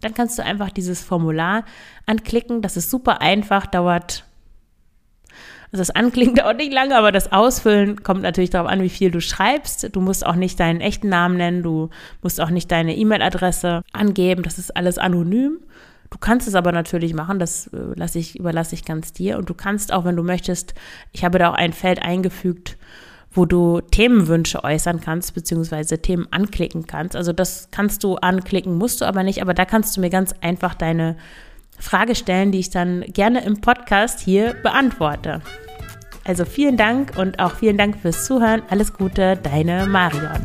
dann 0.00 0.14
kannst 0.14 0.38
du 0.38 0.44
einfach 0.44 0.70
dieses 0.70 1.02
Formular 1.02 1.64
anklicken. 2.06 2.62
Das 2.62 2.76
ist 2.76 2.90
super 2.90 3.20
einfach, 3.20 3.66
dauert. 3.66 4.24
Also 5.72 5.80
das 5.80 5.90
Anklicken 5.90 6.34
dauert 6.36 6.58
nicht 6.58 6.72
lange, 6.72 6.96
aber 6.96 7.12
das 7.12 7.32
Ausfüllen 7.32 8.02
kommt 8.02 8.22
natürlich 8.22 8.50
darauf 8.50 8.70
an, 8.70 8.82
wie 8.82 8.88
viel 8.88 9.10
du 9.10 9.20
schreibst. 9.20 9.94
Du 9.94 10.00
musst 10.00 10.24
auch 10.24 10.36
nicht 10.36 10.60
deinen 10.60 10.80
echten 10.80 11.08
Namen 11.08 11.36
nennen, 11.36 11.62
du 11.62 11.90
musst 12.22 12.40
auch 12.40 12.50
nicht 12.50 12.70
deine 12.70 12.96
E-Mail-Adresse 12.96 13.82
angeben. 13.92 14.42
Das 14.42 14.58
ist 14.58 14.76
alles 14.76 14.98
anonym. 14.98 15.58
Du 16.10 16.18
kannst 16.18 16.46
es 16.46 16.54
aber 16.54 16.72
natürlich 16.72 17.14
machen, 17.14 17.38
das 17.38 17.66
äh, 17.68 17.78
lasse 17.96 18.18
ich, 18.18 18.38
überlasse 18.38 18.74
ich 18.74 18.84
ganz 18.84 19.12
dir. 19.12 19.38
Und 19.38 19.50
du 19.50 19.54
kannst 19.54 19.92
auch, 19.92 20.04
wenn 20.04 20.16
du 20.16 20.22
möchtest, 20.22 20.74
ich 21.12 21.24
habe 21.24 21.38
da 21.38 21.50
auch 21.50 21.54
ein 21.54 21.72
Feld 21.72 22.00
eingefügt, 22.00 22.78
wo 23.36 23.44
du 23.44 23.80
Themenwünsche 23.80 24.64
äußern 24.64 25.00
kannst, 25.00 25.34
beziehungsweise 25.34 26.00
Themen 26.00 26.26
anklicken 26.30 26.86
kannst. 26.86 27.14
Also 27.14 27.32
das 27.32 27.68
kannst 27.70 28.02
du 28.04 28.16
anklicken, 28.16 28.76
musst 28.76 29.00
du 29.00 29.04
aber 29.04 29.22
nicht, 29.22 29.42
aber 29.42 29.54
da 29.54 29.64
kannst 29.64 29.96
du 29.96 30.00
mir 30.00 30.10
ganz 30.10 30.34
einfach 30.40 30.74
deine 30.74 31.16
Frage 31.78 32.14
stellen, 32.14 32.52
die 32.52 32.58
ich 32.58 32.70
dann 32.70 33.02
gerne 33.02 33.44
im 33.44 33.60
Podcast 33.60 34.20
hier 34.20 34.54
beantworte. 34.62 35.42
Also 36.24 36.44
vielen 36.44 36.76
Dank 36.76 37.16
und 37.16 37.38
auch 37.38 37.52
vielen 37.52 37.78
Dank 37.78 37.98
fürs 37.98 38.26
Zuhören. 38.26 38.62
Alles 38.68 38.92
Gute, 38.92 39.36
deine 39.36 39.86
Marion. 39.86 40.40